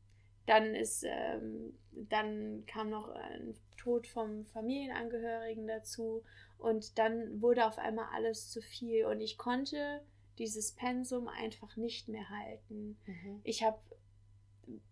dann 0.46 0.74
ist, 0.74 1.04
ähm, 1.06 1.76
dann 1.92 2.64
kam 2.66 2.90
noch 2.90 3.08
ein 3.08 3.54
Tod 3.76 4.06
vom 4.06 4.46
Familienangehörigen 4.46 5.66
dazu 5.66 6.22
und 6.58 6.98
dann 6.98 7.40
wurde 7.40 7.66
auf 7.66 7.78
einmal 7.78 8.06
alles 8.14 8.50
zu 8.50 8.60
viel 8.60 9.06
und 9.06 9.20
ich 9.20 9.38
konnte 9.38 10.02
dieses 10.38 10.72
Pensum 10.72 11.28
einfach 11.28 11.76
nicht 11.76 12.08
mehr 12.08 12.28
halten. 12.28 12.98
Mhm. 13.06 13.40
Ich 13.44 13.62
habe 13.62 13.78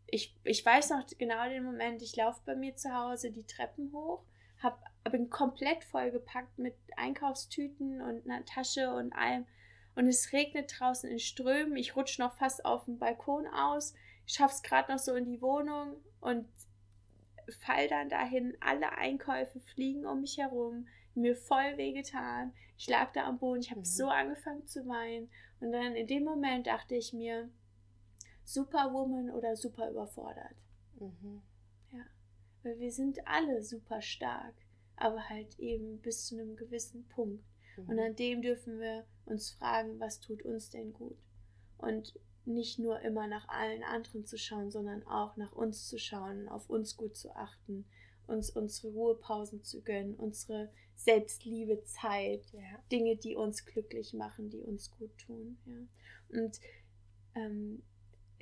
ich, 0.06 0.36
ich 0.44 0.64
weiß 0.64 0.90
noch 0.90 1.06
genau 1.18 1.48
den 1.48 1.64
Moment, 1.64 2.02
ich 2.02 2.14
laufe 2.16 2.42
bei 2.44 2.54
mir 2.54 2.76
zu 2.76 2.94
Hause 2.94 3.30
die 3.30 3.46
Treppen 3.46 3.92
hoch, 3.92 4.22
hab, 4.62 4.78
bin 5.10 5.30
komplett 5.30 5.84
vollgepackt 5.84 6.58
mit 6.58 6.74
Einkaufstüten 6.96 8.02
und 8.02 8.28
einer 8.28 8.44
Tasche 8.44 8.92
und 8.92 9.12
allem. 9.14 9.46
Und 9.94 10.06
es 10.06 10.32
regnet 10.32 10.72
draußen 10.78 11.10
in 11.10 11.18
Strömen. 11.18 11.76
Ich 11.76 11.96
rutsche 11.96 12.20
noch 12.20 12.34
fast 12.34 12.64
auf 12.64 12.84
dem 12.84 12.98
Balkon 12.98 13.46
aus. 13.46 13.94
Ich 14.26 14.34
schaffe 14.34 14.54
es 14.54 14.62
gerade 14.62 14.92
noch 14.92 14.98
so 14.98 15.14
in 15.14 15.24
die 15.24 15.42
Wohnung 15.42 15.96
und 16.20 16.46
fall 17.60 17.88
dann 17.88 18.08
dahin, 18.08 18.56
alle 18.60 18.92
Einkäufe 18.92 19.60
fliegen 19.60 20.06
um 20.06 20.20
mich 20.20 20.38
herum, 20.38 20.86
mir 21.14 21.36
voll 21.36 21.76
wehgetan. 21.76 22.52
Ich 22.78 22.88
lag 22.88 23.12
da 23.12 23.26
am 23.26 23.38
Boden, 23.38 23.60
ich 23.60 23.70
habe 23.70 23.80
mhm. 23.80 23.84
so 23.84 24.08
angefangen 24.08 24.66
zu 24.66 24.86
weinen. 24.86 25.30
Und 25.60 25.72
dann 25.72 25.94
in 25.94 26.06
dem 26.06 26.24
Moment 26.24 26.66
dachte 26.66 26.94
ich 26.94 27.12
mir, 27.12 27.48
Superwoman 28.44 29.30
oder 29.30 29.56
super 29.56 29.90
überfordert. 29.90 30.54
Mhm. 30.98 31.42
Ja. 31.92 32.04
Weil 32.62 32.78
wir 32.78 32.90
sind 32.90 33.26
alle 33.26 33.62
super 33.62 34.02
stark, 34.02 34.54
aber 34.96 35.28
halt 35.28 35.58
eben 35.58 36.00
bis 36.00 36.26
zu 36.26 36.36
einem 36.36 36.56
gewissen 36.56 37.06
Punkt. 37.08 37.44
Mhm. 37.76 37.88
Und 37.88 37.98
an 37.98 38.16
dem 38.16 38.42
dürfen 38.42 38.80
wir 38.80 39.04
uns 39.26 39.50
fragen, 39.52 40.00
was 40.00 40.20
tut 40.20 40.42
uns 40.42 40.70
denn 40.70 40.92
gut? 40.92 41.18
Und 41.78 42.18
nicht 42.44 42.78
nur 42.78 43.00
immer 43.00 43.26
nach 43.26 43.48
allen 43.48 43.82
anderen 43.82 44.24
zu 44.24 44.36
schauen, 44.36 44.70
sondern 44.70 45.06
auch 45.06 45.36
nach 45.36 45.52
uns 45.52 45.88
zu 45.88 45.98
schauen, 45.98 46.48
auf 46.48 46.68
uns 46.68 46.96
gut 46.96 47.16
zu 47.16 47.34
achten, 47.36 47.84
uns 48.26 48.50
unsere 48.50 48.92
Ruhepausen 48.92 49.62
zu 49.62 49.82
gönnen, 49.82 50.14
unsere 50.14 50.70
Selbstliebe 50.96 51.82
Zeit, 51.84 52.44
ja. 52.52 52.78
Dinge, 52.90 53.16
die 53.16 53.34
uns 53.34 53.64
glücklich 53.64 54.12
machen, 54.12 54.50
die 54.50 54.62
uns 54.62 54.90
gut 54.90 55.16
tun. 55.18 55.58
Ja. 55.66 56.40
Und 56.40 56.60
ähm, 57.34 57.82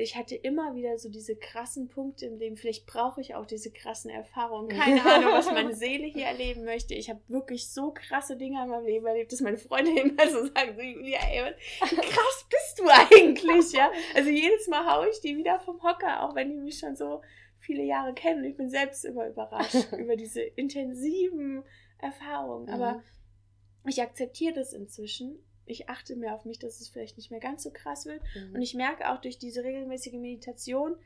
ich 0.03 0.17
hatte 0.17 0.35
immer 0.35 0.75
wieder 0.75 0.99
so 0.99 1.09
diese 1.09 1.37
krassen 1.37 1.89
Punkte 1.89 2.27
im 2.27 2.39
Leben. 2.39 2.57
Vielleicht 2.57 2.87
brauche 2.87 3.21
ich 3.21 3.35
auch 3.35 3.47
diese 3.47 3.71
krassen 3.71 4.11
Erfahrungen. 4.11 4.69
Keine 4.69 5.05
Ahnung, 5.15 5.33
was 5.33 5.47
meine 5.47 5.75
Seele 5.75 6.07
hier 6.07 6.27
erleben 6.27 6.65
möchte. 6.65 6.95
Ich 6.95 7.11
habe 7.11 7.21
wirklich 7.29 7.69
so 7.69 7.93
krasse 7.93 8.37
Dinge 8.37 8.63
in 8.63 8.71
meinem 8.71 8.87
Leben 8.87 9.07
erlebt, 9.07 9.33
dass 9.33 9.41
meine 9.41 9.59
Freunde 9.59 9.91
immer 10.01 10.29
so 10.29 10.47
sagen, 10.47 10.75
so, 10.77 10.83
Julia, 10.83 11.21
ey, 11.31 11.55
krass 11.81 12.47
bist 12.49 12.60
du 12.81 12.89
eigentlich, 12.89 13.73
ja? 13.73 13.91
Also 14.15 14.31
jedes 14.31 14.67
Mal 14.69 14.85
haue 14.93 15.09
ich 15.09 15.21
die 15.21 15.37
wieder 15.37 15.61
vom 15.61 15.83
Hocker, 15.83 16.23
auch 16.23 16.35
wenn 16.35 16.51
die 16.51 16.57
mich 16.57 16.79
schon 16.79 16.97
so 16.97 17.23
viele 17.59 17.85
Jahre 17.85 18.15
kennen. 18.15 18.45
Ich 18.45 18.57
bin 18.57 18.71
selbst 18.71 19.05
immer 19.05 19.29
überrascht 19.29 19.93
über 19.99 20.17
diese 20.17 20.41
intensiven 20.41 21.63
Erfahrungen. 21.99 22.69
Aber 22.71 22.95
mhm. 22.95 23.89
ich 23.89 24.03
akzeptiere 24.03 24.55
das 24.55 24.73
inzwischen 24.73 25.39
ich 25.71 25.89
achte 25.89 26.17
mehr 26.17 26.35
auf 26.35 26.45
mich, 26.45 26.59
dass 26.59 26.81
es 26.81 26.89
vielleicht 26.89 27.17
nicht 27.17 27.31
mehr 27.31 27.41
ganz 27.41 27.63
so 27.63 27.71
krass 27.71 28.07
wird. 28.07 28.23
Mhm. 28.35 28.55
Und 28.57 28.63
ich 28.63 28.75
merke 28.75 29.11
auch 29.11 29.21
durch 29.21 29.39
diese 29.39 29.63
regelmäßige 29.63 30.15
Meditation, 30.15 30.97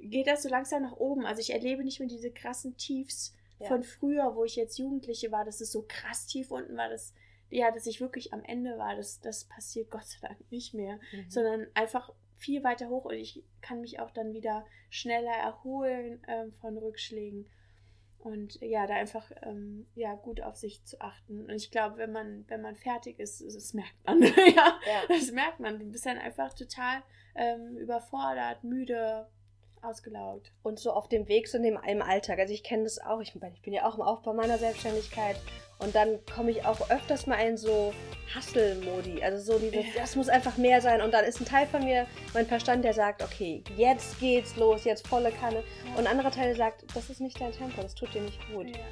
geht 0.00 0.26
das 0.26 0.42
so 0.42 0.48
langsam 0.48 0.82
nach 0.82 0.96
oben. 0.96 1.24
Also 1.24 1.40
ich 1.40 1.52
erlebe 1.52 1.84
nicht 1.84 2.00
mehr 2.00 2.08
diese 2.08 2.30
krassen 2.30 2.76
Tiefs 2.76 3.34
ja. 3.60 3.68
von 3.68 3.82
früher, 3.82 4.34
wo 4.34 4.44
ich 4.44 4.56
jetzt 4.56 4.78
Jugendliche 4.78 5.32
war, 5.32 5.44
dass 5.44 5.60
es 5.60 5.72
so 5.72 5.84
krass 5.86 6.26
tief 6.26 6.50
unten 6.50 6.76
war. 6.76 6.88
Das, 6.88 7.14
ja, 7.50 7.70
dass 7.70 7.86
ich 7.86 8.00
wirklich 8.00 8.32
am 8.32 8.42
Ende 8.42 8.78
war. 8.78 8.96
Das, 8.96 9.20
das 9.20 9.44
passiert 9.44 9.90
Gott 9.90 10.04
sei 10.04 10.26
Dank 10.26 10.50
nicht 10.50 10.74
mehr, 10.74 10.98
mhm. 11.12 11.30
sondern 11.30 11.66
einfach 11.74 12.12
viel 12.36 12.62
weiter 12.64 12.88
hoch 12.88 13.06
und 13.06 13.14
ich 13.14 13.42
kann 13.60 13.80
mich 13.80 13.98
auch 13.98 14.10
dann 14.10 14.32
wieder 14.32 14.64
schneller 14.90 15.32
erholen 15.32 16.22
ähm, 16.28 16.52
von 16.60 16.76
Rückschlägen. 16.76 17.48
Und 18.18 18.60
ja, 18.60 18.88
da 18.88 18.94
einfach 18.94 19.30
ähm, 19.42 19.86
ja, 19.94 20.14
gut 20.14 20.40
auf 20.40 20.56
sich 20.56 20.84
zu 20.84 21.00
achten. 21.00 21.44
Und 21.44 21.54
ich 21.54 21.70
glaube, 21.70 21.98
wenn 21.98 22.10
man, 22.10 22.44
wenn 22.48 22.60
man 22.60 22.74
fertig 22.74 23.20
ist, 23.20 23.40
das 23.40 23.72
merkt 23.72 24.04
man. 24.04 24.20
ja, 24.22 24.30
ja, 24.84 25.02
das 25.08 25.30
merkt 25.30 25.60
man. 25.60 25.78
Du 25.78 25.86
bist 25.86 26.06
dann 26.06 26.18
einfach 26.18 26.52
total 26.52 27.02
ähm, 27.36 27.76
überfordert, 27.76 28.64
müde, 28.64 29.28
ausgelaugt. 29.80 30.50
Und 30.64 30.80
so 30.80 30.90
auf 30.92 31.08
dem 31.08 31.28
Weg 31.28 31.46
so 31.46 31.58
in 31.58 31.62
dem, 31.62 31.78
im 31.86 32.02
Alltag. 32.02 32.40
Also 32.40 32.52
ich 32.52 32.64
kenne 32.64 32.82
das 32.82 32.98
auch. 32.98 33.20
Ich, 33.20 33.34
ich 33.34 33.62
bin 33.62 33.72
ja 33.72 33.86
auch 33.86 33.94
im 33.94 34.02
Aufbau 34.02 34.34
meiner 34.34 34.58
Selbstständigkeit. 34.58 35.36
Und 35.78 35.94
dann 35.94 36.18
komme 36.34 36.50
ich 36.50 36.64
auch 36.64 36.90
öfters 36.90 37.26
mal 37.26 37.36
in 37.36 37.56
so 37.56 37.92
Hustle-Modi. 38.34 39.22
Also 39.22 39.52
so 39.52 39.58
dieses, 39.58 39.86
ja. 39.94 40.00
das 40.00 40.16
muss 40.16 40.28
einfach 40.28 40.56
mehr 40.56 40.80
sein. 40.80 41.02
Und 41.02 41.12
dann 41.12 41.24
ist 41.24 41.40
ein 41.40 41.44
Teil 41.44 41.66
von 41.66 41.84
mir, 41.84 42.06
mein 42.32 42.46
Verstand, 42.46 42.84
der 42.84 42.94
sagt, 42.94 43.22
okay, 43.22 43.62
jetzt 43.76 44.18
geht's 44.18 44.56
los, 44.56 44.84
jetzt 44.84 45.06
volle 45.06 45.30
Kanne. 45.32 45.62
Ja. 45.84 45.98
Und 45.98 46.06
ein 46.06 46.06
anderer 46.06 46.30
Teil 46.30 46.56
sagt, 46.56 46.84
das 46.94 47.10
ist 47.10 47.20
nicht 47.20 47.40
dein 47.40 47.52
Tempo, 47.52 47.82
das 47.82 47.94
tut 47.94 48.14
dir 48.14 48.22
nicht 48.22 48.40
gut. 48.52 48.68
Ja. 48.68 48.82